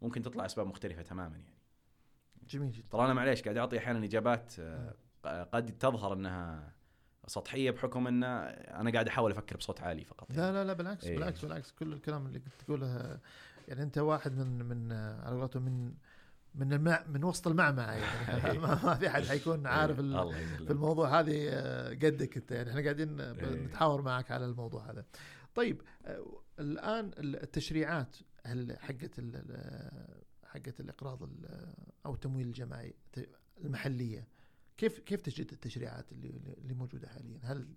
[0.02, 1.58] ممكن تطلع أسباب مختلفة تماما يعني
[2.48, 4.94] جميل جدا ترى أنا معليش قاعد أعطي أحيانا إجابات آه،
[5.52, 6.72] قد تظهر إنها
[7.26, 10.42] سطحية بحكم إن أنا قاعد أحاول أفكر بصوت عالي فقط يعني.
[10.42, 11.14] لا لا لا بالعكس إيه.
[11.14, 13.20] بالعكس بالعكس كل الكلام اللي كنت تقوله
[13.68, 15.92] يعني أنت واحد من من آه، على قولتهم من
[16.54, 20.32] من المع من وسط المعمعة يعني ما في أحد حيكون عارف ال-.
[20.66, 23.64] في الموضوع هذه آه، قدك أنت يعني إحنا قاعدين آه، إيه.
[23.66, 25.04] نتحاور معك على الموضوع هذا.
[25.54, 26.24] طيب آه،
[26.58, 29.20] الآن التشريعات هل حقت
[30.44, 31.74] حقت الإقراض ال-
[32.06, 32.94] أو التمويل الجماعي
[33.64, 34.28] المحلية
[34.76, 37.68] كيف كيف تجد التشريعات اللي اللي موجودة حاليا؟ هل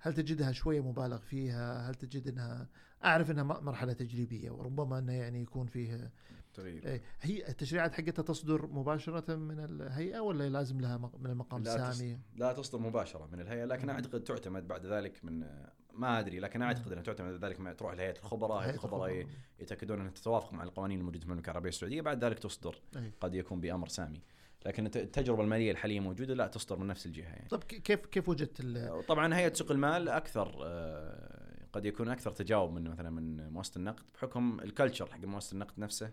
[0.00, 2.68] هل تجدها شوية مبالغ فيها؟ هل تجد إنها
[3.04, 6.12] أعرف إنها مرحلة تجريبية وربما إنه يعني يكون فيه
[6.56, 11.90] تغيير إيه، هي التشريعات حقتها تصدر مباشرة من الهيئة ولا لازم لها من المقام لا
[11.90, 13.90] السامي؟ لا تصدر مباشرة من الهيئة لكن.
[13.90, 15.46] أعتقد تعتمد بعد ذلك من
[15.92, 19.26] ما أدري لكن أعتقد إنها تعتمد بعد ذلك ما تروح لهيئة الخبراء هيئة الخبراء.
[19.60, 22.78] يتأكدون انها تتوافق مع القوانين الموجودة في المملكة العربية السعودية بعد ذلك تصدر.
[23.20, 24.20] قد يكون بأمر سامي
[24.66, 28.28] لكن الت- التجربة المالية الحالية موجودة لا تصدر من نفس الجهة يعني طب كيف كيف
[28.28, 33.52] وجدت ال- طبعا هيئة سوق المال أكثر آه، قد يكون أكثر تجاوب من مثلا من
[33.52, 36.10] مؤسسة النقد بحكم الكلتشر حق مؤسسة النقد نفسه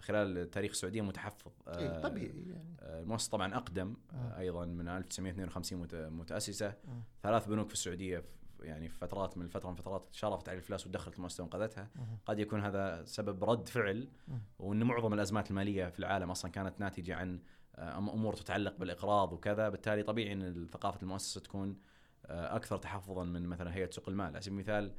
[0.00, 4.38] خلال تاريخ السعودية متحفظ آه، إيه، طبيعي يعني آه، المؤسسة طبعا أقدم آه، آه.
[4.38, 7.02] أيضا من 1952 مت- متأسسة مم.
[7.22, 8.24] ثلاث بنوك في السعودية
[8.62, 12.18] يعني في فترات من الفترة من فترات شرفت على الإفلاس ودخلت المؤسسة وانقذتها مهم.
[12.26, 14.38] قد يكون هذا سبب رد فعل مم.
[14.58, 17.40] وإن معظم الأزمات المالية في العالم أصلا كانت ناتجة عن
[17.76, 21.76] آه، أمور تتعلق بالإقراض وكذا بالتالي طبيعي إن ثقافة المؤسسة تكون
[22.26, 24.92] آه، أكثر تحفظا من مثلا هيئة سوق المال على سبيل المثال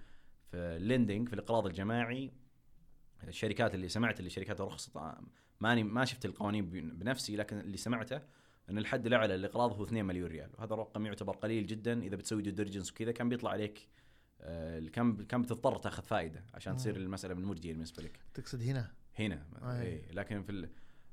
[0.51, 2.31] في ال lending في الإقراض الجماعي
[3.27, 5.21] الشركات اللي سمعت اللي شركات رخصت آه،
[5.59, 8.21] ماني ما شفت القوانين بن- بنفسي لكن اللي سمعته
[8.69, 10.49] إن الحد الأعلى للاقراض هو 2 مليون ريال.
[10.57, 12.01] وهذا الرقم يعتبر قليل جدا.
[12.03, 13.87] إذا بتسوي due diligence وكذا كان بيطلع عليك
[14.41, 16.77] آه، كم كم بتضطر تاخذ فائدة عشان مم.
[16.79, 18.19] تصير المسألة مو مجديه بالنسبة لك.
[18.33, 19.45] تقصد هنا؟ هنا.
[19.63, 19.81] أي.
[19.81, 20.11] إيه.
[20.11, 20.67] لكن في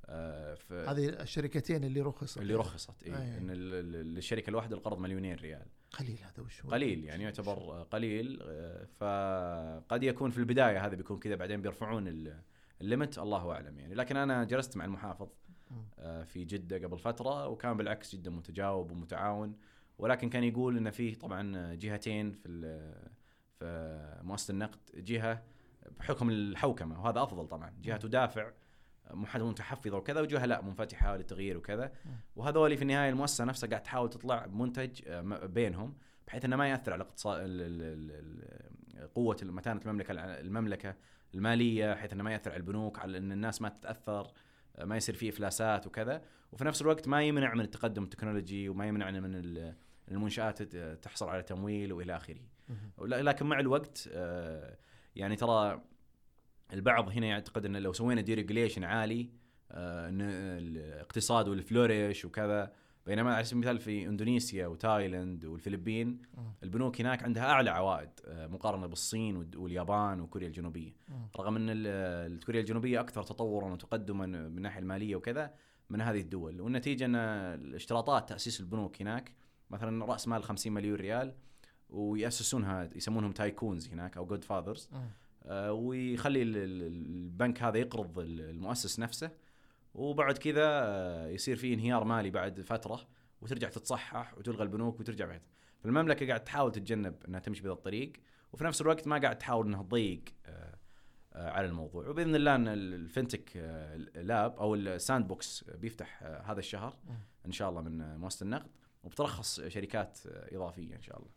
[0.07, 2.39] آه، في هذه الشركتين اللي رخصت.
[2.39, 3.19] اللي رخصت إيه.
[3.19, 3.39] أي.
[3.39, 5.67] إن ال- ال- الشركة الواحدة القرض مليونين ريال.
[5.93, 11.35] قليل هذا وش؟ قليل يعني يعتبر قليل آه، فقد يكون في البداية هذا بيكون كذا
[11.35, 12.41] بعدين بيرفعون ال-
[12.81, 15.29] الليمت الله أعلم يعني لكن أنا جلست مع المحافظ.
[15.99, 19.57] آه، في جدة قبل فترة وكان بالعكس جدا متجاوب ومتعاون
[19.99, 22.49] ولكن كان يقول إن في طبعا جهتين في
[23.59, 25.43] في مؤسسة النقد جهة
[25.99, 27.97] بحكم الحوكمة وهذا أفضل طبعا جهة.
[27.97, 28.51] تدافع
[29.15, 31.93] متحفظه وكذا وجهه لا منفتحة للتغيير وكذا.
[32.37, 35.95] وهذول في النهاية المؤسسة نفسها قاعد تحاول تطلع بمنتج آه، بينهم
[36.27, 37.47] بحيث إنه ما يأثر على اقتصاد
[39.15, 40.95] قوة متانة المملكة المملكة
[41.35, 44.27] المالية بحيث إنه ما يأثر على البنوك على إن الناس ما تتأثر
[44.77, 46.23] آه، ما يصير فيه إفلاسات وكذا.
[46.53, 49.75] وفي نفس الوقت ما يمنع من التقدم التكنولوجي وما يمنع من ال-
[50.11, 50.63] المنشآت
[51.03, 52.41] تحصل على تمويل وإلى آخره.
[52.99, 54.77] لكن مع الوقت آه،
[55.17, 55.83] يعني ترى
[56.73, 59.31] البعض هنا يعتقد إن لو سوينا deregulation عالي
[59.71, 60.09] آه،
[60.59, 62.73] الاقتصاد و flourish وكذا
[63.07, 66.23] بينما على سبيل المثال في إندونيسيا وتايلاند والفلبين.
[66.63, 70.93] البنوك هناك عندها أعلى عوائد آه، مقارنة بالصين واليابان وكوريا الجنوبية.
[71.37, 75.55] رغم إن كوريا الجنوبية أكثر تطورا وتقدما من الناحية المالية وكذا
[75.91, 79.33] من هذه الدول والنتيجة إن الاشتراطات تأسيس البنوك هناك
[79.71, 81.35] مثلا رأس مال 50 مليون ريال
[81.91, 84.89] ويأسسونها يسمونهم tycoons هناك أو godfathers.
[85.51, 86.83] ويخلي ال- ال-
[87.17, 89.31] البنك هذا يقرض ال- المؤسس نفسه
[89.95, 93.09] وبعد كذا آه، يصير في انهيار مالي بعد فترة
[93.41, 95.43] وترجع تتصحح وتلغى البنوك وترجع بعد.
[95.81, 98.13] فالمملكة قاعد تحاول تتجنب إنها تمشي بهذا الطريق
[98.53, 100.75] وفي نفس الوقت ما قاعد تحاول إنها تضيق آه،
[101.33, 102.09] آه، على الموضوع.
[102.09, 103.57] وبإذن الله إن ال- ال fintech
[104.15, 106.97] lab أو ال sandbox بيفتح هذا الشهر.
[107.47, 108.71] إن شاء الله من مؤسسة النقد
[109.05, 111.31] وبترخص شركات إضافية إن شاء الله.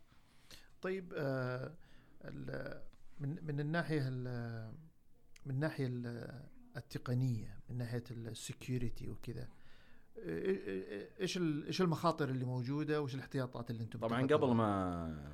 [0.82, 1.72] طيب آه
[2.24, 2.82] ال-
[3.20, 4.72] من من الناحية ال-
[5.46, 6.42] من الناحيه ال-
[6.76, 9.48] التقنية من ناحية ال security وكذا
[11.20, 15.32] إيش إيش المخاطر اللي موجودة وإيش الاحتياطات اللي أنتم طبعا؟ قبل ما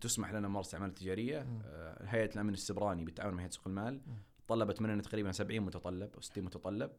[0.00, 1.62] تسمح لنا ممارسة اعمال تجاريه مم.
[1.64, 4.00] آه، هيئة الأمن السبراني بالتعاون مع هيئة سوق المال.
[4.48, 6.90] طلبت مننا تقريبا 70 متطلب أو 60 متطلب.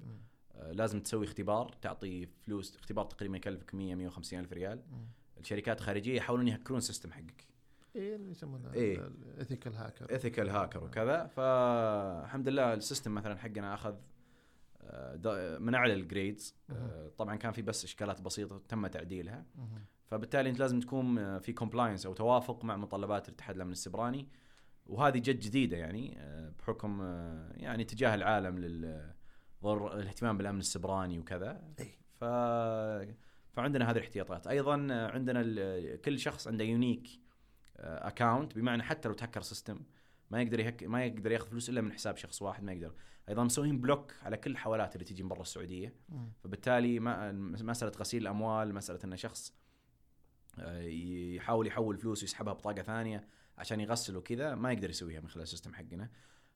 [0.55, 4.83] آه، لازم تسوي اختبار تعطي فلوس اختبار تقريبا يكلفك 100 150 ألف ريال.
[5.39, 7.45] الشركات الخارجية يحاولون يهكرون ال system حقك
[7.95, 8.97] إيه اللي يسمونه إيه.
[9.35, 11.25] ال ethical hacker ethical hacker وكذا.
[11.27, 13.95] فالحمد لله ال system مثلا حقنا أخذ
[14.83, 19.45] آه، من أعلى ال grades آه، طبعا كان في بس إشكالات بسيطة تم تعديلها.
[20.07, 24.27] فبالتالي أنت لازم تكون آه، في compliance أو توافق مع متطلبات الاتحاد الامن السبراني.
[24.85, 26.17] وهذه جد جديدة يعني
[26.59, 27.01] بحكم
[27.55, 29.11] يعني اتجاه العالم لل
[29.63, 31.61] ضر- الاهتمام بالأمن السبراني وكذا.
[32.19, 32.23] ف
[33.53, 34.47] فعندنا هذه الاحتياطات.
[34.47, 35.41] أيضا عندنا
[35.95, 37.07] كل شخص عنده unique
[37.81, 39.79] account بمعنى حتى لو تهكر system
[40.31, 42.93] ما يقدر يهك ما يقدر ياخذ فلوس إلا من حساب شخص واحد ما يقدر.
[43.29, 45.95] أيضا مسويين block على كل الحوالات اللي تجي من برا السعودية.
[46.43, 49.53] فبالتالي ما مسألة غسيل الأموال مسألة إن شخص
[50.59, 50.81] آه،
[51.35, 53.27] يحاول يحول فلوس ويسحبها بطاقة ثانية
[53.57, 56.09] عشان يغسل وكذا ما يقدر يسويها من خلال ال system حقنا.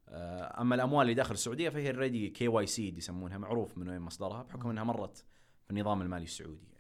[0.10, 4.70] آه، أما الأموال اللي داخل السعودية فهي already KYC يسمونها معروف من وين مصدرها بحكم
[4.70, 5.18] إنها مرت
[5.66, 6.75] في النظام المالي السعودي.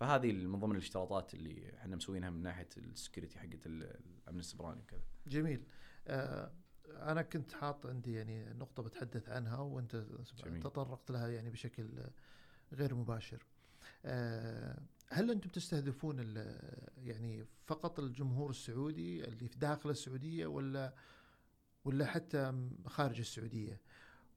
[0.00, 5.00] فهذه من ضمن الاشتراطات اللي إحنا مسوينها من ناحية السكيورتي حقت ال- الأمن السبراني وكذا.
[5.26, 5.64] جميل.
[6.06, 6.52] آه
[6.88, 9.96] أنا كنت حاط عندي يعني نقطة بتحدث عنها وأنت
[10.44, 10.62] جميل.
[10.62, 11.88] تطرقت لها يعني بشكل
[12.72, 13.46] غير مباشر.
[14.04, 14.78] آه
[15.10, 16.18] هل أنتم تستهدفون
[16.96, 20.94] يعني فقط الجمهور السعودي اللي في داخل السعودية ولا
[21.84, 23.80] ولا حتى خارج السعودية؟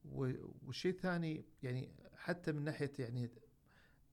[0.06, 3.30] والشيء الثاني يعني حتى من ناحية يعني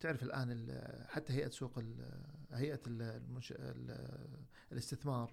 [0.01, 1.79] تعرف الآن ال- حتى هيئة سوق
[2.53, 3.55] هيئة المنش...
[4.73, 5.33] الاستثمار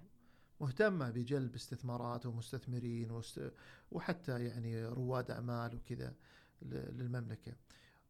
[0.61, 3.53] مهتمة بجلب استثمارات ومستثمرين وست...
[3.91, 6.13] وحتى يعني رواد أعمال وكذا
[6.61, 7.53] للمملكة.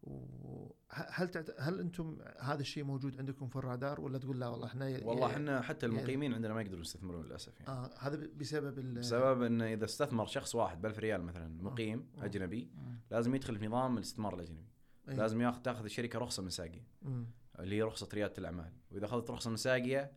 [0.03, 1.49] وهل تعت...
[1.59, 5.27] هل أنتم هذا الشيء موجود عندكم في الرادار ولا تقول لا والله إحنا ي- والله
[5.27, 8.93] إحنا حتى يعني- المقيمين عندنا ما يقدرون يستثمرون للأسف يعني آه هذا بسبب ال...
[8.93, 12.25] بسبب انه إذا استثمر شخص واحد ب 1000 ريال مثلا مقيم آه.
[12.25, 12.99] أجنبي مم.
[13.11, 14.67] لازم يدخل في نظام الاستثمار الأجنبي
[15.09, 15.15] إيه.
[15.15, 17.25] لازم ياخذ تاخذ الشركة رخصة SAGIA مم.
[17.59, 20.11] اللي هي رخصة ريادة الأعمال وإذا أخذت رخصة SAGIA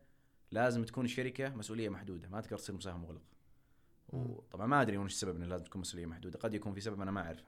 [0.50, 3.22] لازم تكون الشركة مسؤولية محدودة ما تقدر تصير مساهم مغلق.
[4.08, 7.10] وطبعا ما أدري وش السبب انه لازم تكون مسؤولية محدودة قد يكون في سبب أنا
[7.10, 7.44] ما أعرفه.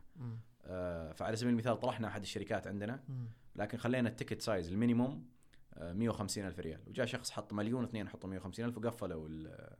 [0.64, 3.26] آه فعلى سبيل المثال طرحنا أحد الشركات عندنا مم.
[3.56, 5.28] لكن خلينا ال ticket size ال minimum
[5.74, 9.76] آه 150 ألف ريال وجاء شخص حط مليون اثنين حطوا 150 ألف وقفلوا آه،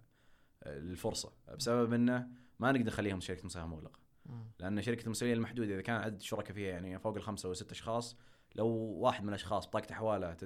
[0.67, 2.29] الفرصة بسبب إنه
[2.59, 4.01] ما نقدر نخليهم شركة مساهمه مغلقة.
[4.59, 8.17] لأن شركة المسؤوليه المحدودة إذا كان عدد الشركاء فيها يعني فوق الخمسه أو ست أشخاص
[8.55, 10.37] لو واحد من الأشخاص بطاقته حواله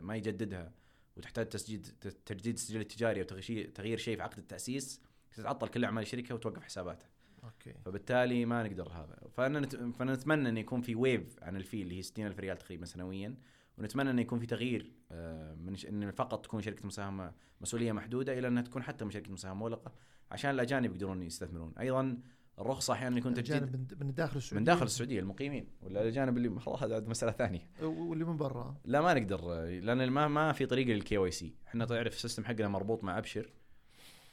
[0.00, 0.72] ما يجددها
[1.16, 1.82] وتحتاج تسجيل
[2.26, 3.26] تجديد السجل التجاري أو
[3.74, 7.08] تغيير شيء في عقد التأسيس تتعطل كل أعمال الشركة وتوقف حساباتها
[7.44, 7.74] أوكي.
[7.84, 9.18] فبالتالي ما نقدر هذا.
[9.36, 9.76] فأنا نت...
[9.76, 13.34] فنتمنى انه يكون في waive عن الـ fee اللي هي 60 ألف ريال تقريبا سنويا
[13.78, 15.76] ونتمنى انه يكون في تغيير آه، من.
[15.88, 19.92] إن فقط تكون شركة مساهمه مسؤولية محدودة إلى إنها تكون حتى من شركة مساهمة مغلقة
[20.30, 21.72] عشان الأجانب يقدرون يستثمرون.
[21.78, 22.18] أيضا
[22.62, 24.58] الرخصة أحيانا يكون تجديد من داخل السعودية.
[24.58, 25.66] من داخل السعودية المقيمين.
[25.82, 27.70] ولا الأجانب اللي هذا مسألة ثانية.
[27.82, 28.76] واللي من برا.
[28.84, 32.68] لا ما نقدر لأن ما ما في طريقه لل KYC إحنا تعرف ال system حقنا
[32.68, 33.52] مربوط مع أبشر.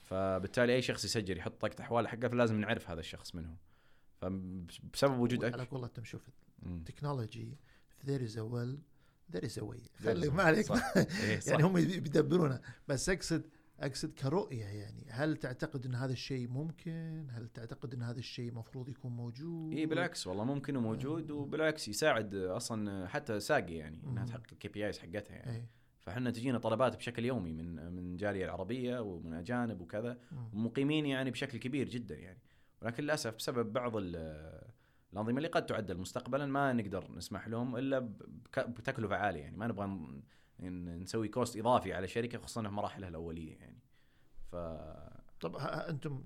[0.03, 3.55] فبالتالي أي شخص يسجل يحط بطاقة احوال حقه فلازم نعرف هذا الشخص منه
[4.21, 5.67] فبسبب وجود على أك...
[5.67, 6.21] قولتهم شوف.
[6.65, 7.57] التكنولوجي
[8.05, 8.79] there is a will
[9.31, 9.59] ذير از
[10.03, 10.71] خلي ما عليك.
[10.95, 11.39] إيه،.
[11.47, 13.43] يعني هم بيدبرونها بس أقصد
[13.79, 18.89] أقصد كرؤية يعني هل تعتقد إن هذا الشيء ممكن؟ هل تعتقد إن هذا الشيء المفروض
[18.89, 24.25] يكون موجود؟ اي بالعكس والله ممكن وموجود وبالعكس يساعد أصلا حتى ساقي يعني إنها.
[24.25, 25.65] تحقق ال KPIs حقتها يعني اي
[25.99, 30.17] فإحنا تجينا طلبات بشكل يومي من من الجاليه العربية ومن أجانب وكذا.
[30.53, 32.39] ومقيمين يعني بشكل كبير جدا يعني
[32.81, 34.69] ولكن للأسف بسبب بعض ال-
[35.13, 37.99] الأنظمة اللي قد تعدل مستقبلا ما نقدر نسمح لهم إلا
[38.57, 39.97] بتكلفة عالية يعني ما نبغى
[40.59, 43.79] ن- ن- نسوي كوست إضافي على الشركة خصوصا في مراحلها الأولية يعني.
[44.51, 44.55] ف
[45.41, 46.23] طب أنتم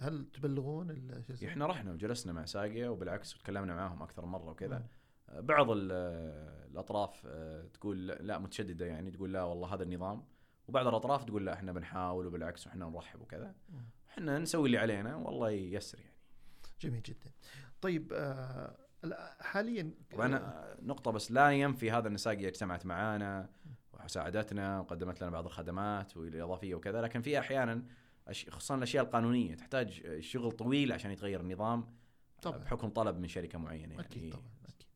[0.00, 1.12] هل تبلغون؟
[1.44, 4.78] إحنا رحنا وجلسنا مع ساقيا وبالعكس وتكلمنا معاهم أكثر مرة وكذا.
[4.78, 4.86] مم.
[5.40, 5.92] بعض ال-
[6.70, 10.24] الأطراف آه، تقول لا- متشددة يعني تقول لا والله هذا النظام.
[10.68, 13.54] وبعض الأطراف تقول لا إحنا بنحاول وبالعكس وإحنا نرحب وكذا.
[14.10, 16.16] إحنا نسوي اللي علينا والله ييسر يعني.
[16.80, 17.30] جميل جدا.
[17.80, 18.76] طيب آه
[19.40, 23.48] حاليا طبعا آه، نقطة بس لا ينفي هذا إن ساقيا اجتمعت معانا.
[24.04, 27.82] وساعدتنا وقدمت لنا بعض الخدمات والإضافية وكذا لكن في أحيانا
[28.48, 31.86] خصوصا الأشياء القانونية تحتاج شغل طويل عشان يتغير النظام
[32.42, 32.58] طبعا.
[32.58, 34.00] بحكم طلب من شركة معينة يعني.
[34.06, 34.86] أكيد طبعا أكيد.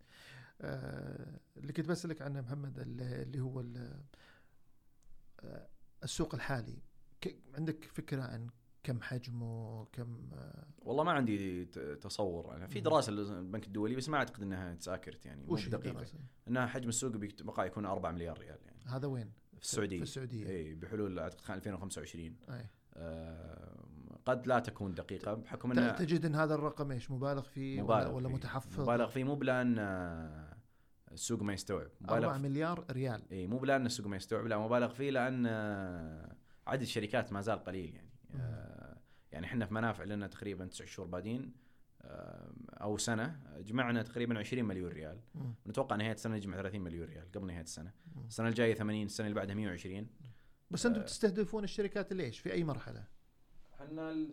[0.61, 3.65] آه اللي كنت بسألك عنه محمد اللي هو
[5.41, 5.69] آه
[6.05, 6.79] السوق الحالي.
[7.55, 8.49] عندك فكرة عن
[8.83, 11.65] كم حجمه كم آه؟ والله ما عندي
[12.01, 12.67] تصور أنا.
[12.67, 12.85] في مم.
[12.85, 16.07] دراسة للبنك الدولي بس ما أعتقد إنها تساكرت يعني وش دقيقة؟
[16.49, 18.74] إنها حجم السوق بيتوقع يكون 4 مليار ريال يعني.
[18.87, 19.97] هذا وين؟ في السعودية.
[19.97, 20.47] في السعودية.
[20.49, 22.71] اي بحلول أعتقد 2025 أي.
[22.95, 23.85] آه
[24.25, 28.09] قد لا تكون دقيقة بحكم انها تجد إن هذا الرقم إيش؟ مبالغ فيه مبالغ ولا,
[28.09, 28.35] ولا فيه.
[28.35, 30.57] متحفظ؟ مبالغ فيه مو بلان آه،
[31.13, 31.91] السوق ما يستوعب.
[32.11, 33.23] 4 مبالغ مليار ريال.
[33.33, 37.65] اي مو بلان السوق ما يستوعب لا مبالغ فيه لأن آه، عدد الشركات ما زال
[37.65, 38.11] قليل يعني.
[38.35, 38.97] آه،
[39.33, 41.49] يعني إحنا في منافع لنا تقريبا تسع شهور بعدين آه،
[42.81, 45.55] أو سنة جمعنا تقريبا 20 مليون ريال مم.
[45.67, 47.93] نتوقع نهاية السنة نجمع 30 مليون ريال قبل نهاية السنة.
[48.29, 50.07] السنة الجاية 80 السنة اللي بعدها 120
[50.71, 51.05] بس أنتم آه.
[51.05, 53.05] تستهدفون الشركات إيش؟ في أي مرحلة؟
[53.81, 54.27] إحنا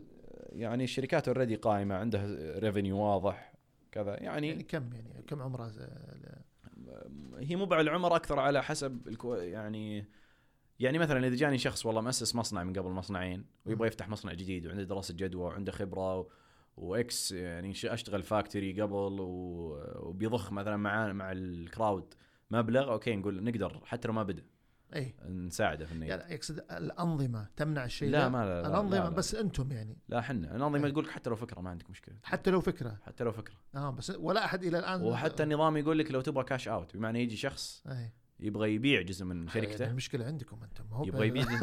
[0.50, 3.54] يعني الشركات already قائمة عندها revenue واضح
[3.92, 5.72] كذا يعني يعني كم يعني كم عمرها
[7.38, 10.06] هي مو على العمر أكثر على حسب الكو يعني
[10.80, 14.68] يعني مثلا إذا جاني شخص والله مؤسس مصنع من قبل مصنعين ويبغى يفتح مصنع جديد
[14.68, 16.28] وعنده دراسة جدوى وعنده خبرة و...
[16.82, 19.18] وإكس يعني أشتغل فاكتوري قبل.
[20.00, 22.14] وبيضخ مثلا مع مع الكراود
[22.52, 24.44] مبلغ أوكي نقول نقدر حتى لو ما بدأ
[24.96, 29.04] اي نساعده في النية يعني يقصد الأنظمة تمنع الشيء لا؟ ما لا لا الأنظمة لا
[29.04, 29.10] لا.
[29.10, 30.92] بس أنتم يعني لا إحنا الأنظمة إيه.
[30.92, 33.90] تقول لك حتى لو فكرة ما عندك مشكلة حتى لو فكرة حتى لو فكرة آه
[33.90, 37.36] بس ولا أحد إلى الآن وحتى النظام يقول لك لو تبغى cash out بمعنى يجي
[37.36, 39.86] شخص اي يبغى يبيع جزء من يعني شركته.
[39.86, 40.84] المشكلة عندكم أنتم.
[40.92, 41.44] هو يبغى يبيع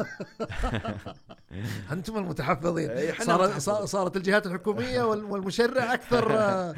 [1.91, 2.89] أنتم المتحفظين.
[3.19, 3.59] صارت.
[3.85, 6.75] صارت الجهات الحكومية وال- والمشرع أكثر آه،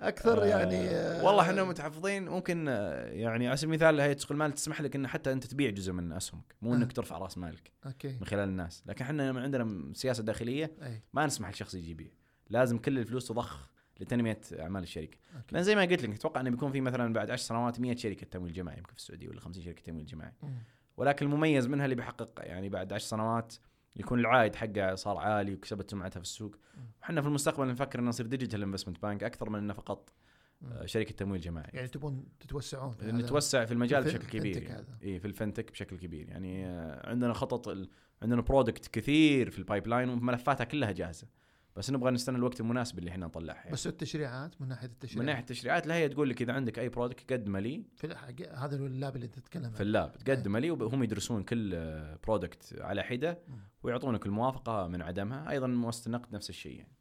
[0.00, 2.28] أكثر يعني آه، آه، والله إحنا متحفظين.
[2.28, 5.70] ممكن آه، يعني على سبيل المثال هيئه سوق المال تسمح لك إن حتى أنت تبيع
[5.70, 6.54] جزء من أسهمك.
[6.62, 6.76] مو آه.
[6.76, 8.16] انك ترفع رأس مالك أوكي.
[8.20, 8.82] من خلال الناس.
[8.86, 10.72] لكن إحنا عندنا سياسة داخلية
[11.12, 12.10] ما نسمح لشخص يجي يبيع.
[12.50, 13.68] لازم كل الفلوس تضخ.
[14.00, 15.46] لتنمية أعمال الشركة أوكي.
[15.52, 18.26] لأن زي ما قلت لك أتوقع إنه بيكون في مثلا بعد 10 سنوات 100 شركة
[18.26, 20.58] تمويل جماعي يمكن في السعودية ولا 50 شركة تمويل جماعي مم.
[20.96, 23.54] ولكن المميز منها اللي بيحقق يعني بعد 10 سنوات
[23.96, 26.56] يكون العائد حقه صار عالي وكسبت سمعتها في السوق
[27.02, 30.12] وحنا في المستقبل نفكر ان نصير digital investment bank أكثر من إنه فقط.
[30.64, 34.86] آه، شركة تمويل جماعي يعني تبون تتوسعون في؟ نتوسع في المجال في بشكل كبير يعني.
[35.02, 37.88] اي في ال fintech بشكل كبير يعني آه، عندنا خطط ال...
[38.22, 41.26] عندنا product كثير في ال pipeline وملفاتها كلها جاهزة
[41.76, 43.72] بس نبغى نستنى الوقت المناسب اللي إحنا نطلعها يعني.
[43.72, 46.88] بس التشريعات من ناحية التشريعات من ناحية التشريعات لا هي تقول لك إذا عندك أي
[46.88, 48.06] product قدمه لي في
[48.54, 51.70] هذا ال lab اللي تتكلم في عنه ال lab تقدمه لي وهم يدرسون كل
[52.24, 53.38] product على حدة.
[53.82, 56.92] ويعطونك الموافقة من عدمها أيضا مؤسسة النقد نفس الشيء يعني.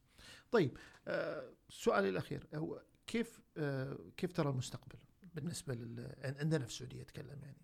[0.51, 4.99] طيب آه سؤالي الأخير هو كيف آه كيف ترى المستقبل
[5.33, 7.57] بالنسبة لل عندنا في السعودية أتكلم يعني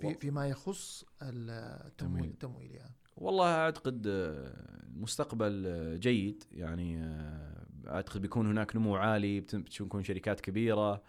[0.00, 2.30] في فيما يخص التمويل تمويل.
[2.30, 4.52] التمويل يعني والله أعتقد آه،
[4.96, 6.44] المستقبل آه، جيد.
[6.52, 11.02] يعني آه، أعتقد بيكون هناك نمو عالي بت- بتكون شركات كبيرة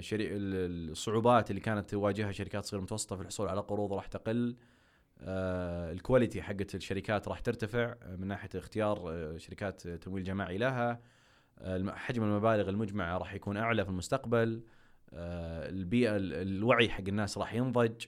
[0.00, 0.36] شري...
[0.36, 4.56] ال- الصعوبات اللي كانت تواجهها شركات صغيرة متوسطة في الحصول على قروض راح تقل.
[5.20, 8.98] الكواليتي حقت الشركات راح ترتفع من ناحية اختيار
[9.38, 11.00] شركات تمويل جماعي لها.
[11.88, 14.62] حجم المبالغ المجمعه راح يكون أعلى في المستقبل.
[15.12, 18.04] البيئة ال- الوعي حق الناس راح ينضج.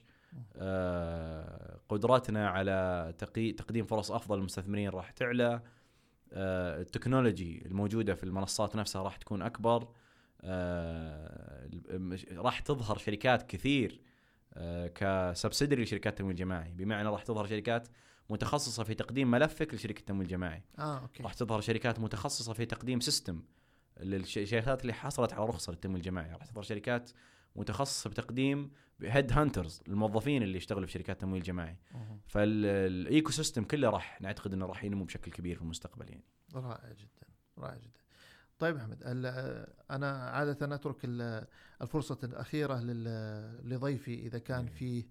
[1.89, 5.61] قدراتنا على تقي- تقديم فرص أفضل للمستثمرين راح تعلى.
[6.33, 9.87] آه، ال technology الموجودة في المنصات نفسها راح تكون أكبر.
[10.41, 11.69] آه،
[12.31, 14.01] راح تظهر شركات كثير
[14.53, 16.71] آه، ك subsidiary لشركات التمويل الجماعي.
[16.73, 17.87] بمعنى راح تظهر شركات
[18.29, 20.63] متخصصة في تقديم ملفك لشركة التمويل الجماعي.
[20.79, 21.23] آه أوكي.
[21.23, 23.41] راح تظهر شركات متخصصة في تقديم system
[23.99, 26.31] للشركات اللي حصلت على رخصة للتمويل الجماعي.
[26.33, 27.11] راح تظهر شركات
[27.57, 32.19] متخصصة بتقديم head hunters الموظفين اللي يشتغلوا في شركات تمويل جماعي مهم.
[32.27, 36.23] فال ecosystem كله راح نعتقد إنه راح ينمو بشكل كبير في المستقبل يعني
[36.55, 37.27] رائع جدا
[37.57, 37.99] رائع جدا
[38.59, 39.03] طيب أحمد
[39.91, 41.47] أنا عادة أترك ال-
[41.81, 42.79] الفرصة الأخيرة
[43.63, 44.65] لضيفي إذا كان.
[44.67, 45.05] فيه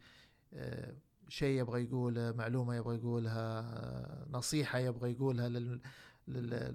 [0.54, 0.94] آه،
[1.28, 5.48] شيء يبغى يقوله معلومة يبغى يقولها نصيحة يبغى يقولها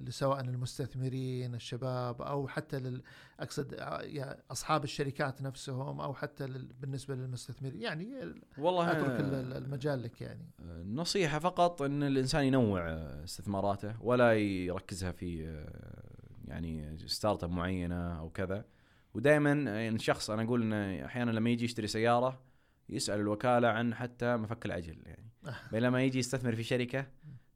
[0.10, 3.02] سواء المستثمرين الشباب أو حتى لل
[3.39, 7.82] أقصد يعني أصحاب الشركات نفسهم أو حتى لل- بالنسبة للمستثمرين.
[7.82, 10.45] يعني والله أترك ال- المجال لك يعني.
[10.86, 16.12] نصيحة فقط إن الإنسان ينوع آه، استثماراته ولا يركزها في آه،
[16.47, 18.66] يعني ستارت أب معينة أو كذا.
[19.14, 22.41] ودائما يعني الشخص أنا أقول إنه أحيانا لما يجي يشتري سيارة
[22.89, 25.30] يسأل الوكالة عن حتى مفك العجل يعني.
[25.72, 27.06] بينما يجي يستثمر في شركة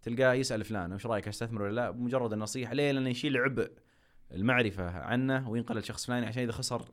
[0.05, 3.71] تلقاه يسأل فلان وش رأيك أستثمر ولا لا؟ بمجرد النصيحة ليه لأنه يشيل عبء
[4.31, 6.91] المعرفة عنه وينقل لشخص فلاني عشان إذا خسر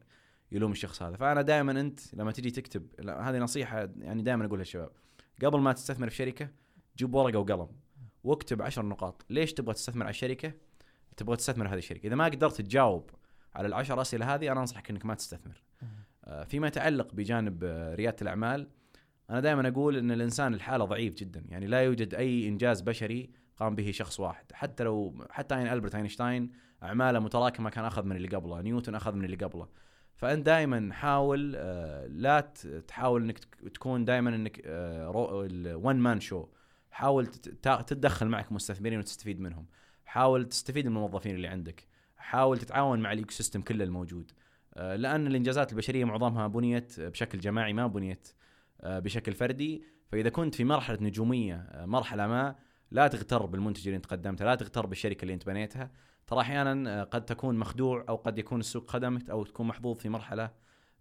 [0.52, 1.16] يلوم الشخص هذا.
[1.16, 4.90] فأنا دائما أنت لما تجي تكتب هذه نصيحة يعني دائما أقولها للشباب.
[5.44, 6.50] قبل ما تستثمر في شركة
[6.96, 7.68] جيب ورقة وقلم
[8.24, 9.24] واكتب عشر نقاط.
[9.30, 10.52] ليش تبغى تستثمر على الشركة؟
[11.16, 12.06] تبغى تستثمر هذه الشركة.
[12.06, 13.10] إذا ما قدرت تجاوب
[13.54, 15.62] على العشر أسئلة هذه أنا أنصحك إنك ما تستثمر.
[16.24, 18.68] آه، فيما يتعلق بجانب آه، ريادة الأعمال
[19.32, 21.44] أنا دائما أقول إن الإنسان لحاله ضعيف جدا.
[21.48, 24.44] يعني لا يوجد أي إنجاز بشري قام به شخص واحد.
[24.52, 26.50] حتى لو حتى يعني ألبرت أينشتاين
[26.82, 29.68] أعماله متراكمة كان أخذ من اللي قبله نيوتن أخذ من اللي قبله.
[30.16, 32.40] فأنت دائما حاول آه، لا
[32.88, 34.62] تحاول إنك تك- تكون دائما إنك
[35.84, 36.46] one man show
[36.90, 39.66] حاول تتدخل معك مستثمرين وتستفيد منهم.
[40.04, 41.86] حاول تستفيد من الموظفين اللي عندك.
[42.16, 44.32] حاول تتعاون مع ال ecosystem كله الموجود.
[44.74, 48.28] آه، لأن الإنجازات البشرية معظمها بنيت بشكل جماعي ما بنيت
[48.84, 49.84] بشكل فردي.
[50.08, 52.56] فإذا كنت في مرحلة نجومية آه، مرحلة ما
[52.90, 55.90] لا تغتر بالمنتج اللي أنت قدمته لا تغتر بالشركة اللي أنت بنيتها.
[56.26, 60.08] ترى أحيانا آه، قد تكون مخدوع أو قد يكون السوق خدمك أو تكون محظوظ في
[60.08, 60.50] مرحلة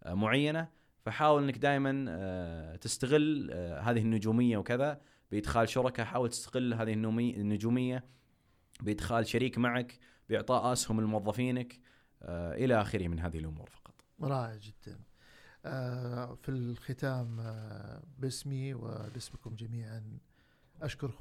[0.04, 0.82] آه، معينة.
[1.06, 5.02] فحاول إنك دائما تستغل آه، هذه النجومية وكذا
[5.32, 8.04] بإدخال شركاء حاول تستغل هذه النجومية
[8.82, 11.80] بإدخال شريك معك بإعطاء آسهم لموظفينك
[12.24, 14.06] آه، إلى آخره من هذه الأمور فقط.
[14.22, 14.94] رائع جدا.
[14.94, 15.11] آه،
[16.36, 20.18] في الختام آه، باسمي وباسمكم جميعا
[20.82, 21.12] أشكر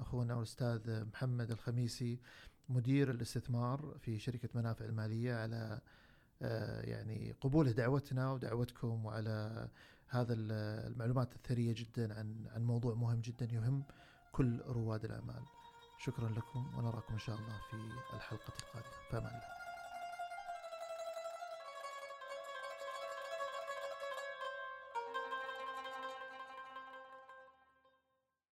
[0.00, 2.18] أخونا الأستاذ محمد الخميسي
[2.68, 5.80] مدير الاستثمار في شركة منافع المالية على
[6.42, 9.68] آه، يعني قبوله دعوتنا ودعوتكم وعلى
[10.08, 10.52] هذا ال-
[10.92, 13.82] المعلومات الثرية جدا عن عن موضوع مهم جدا يهم
[14.32, 15.42] كل رواد الأعمال.
[15.98, 17.76] شكرا لكم ونراكم إن شاء الله في
[18.16, 18.90] الحلقة القادمة.
[19.10, 19.59] فأمان الله.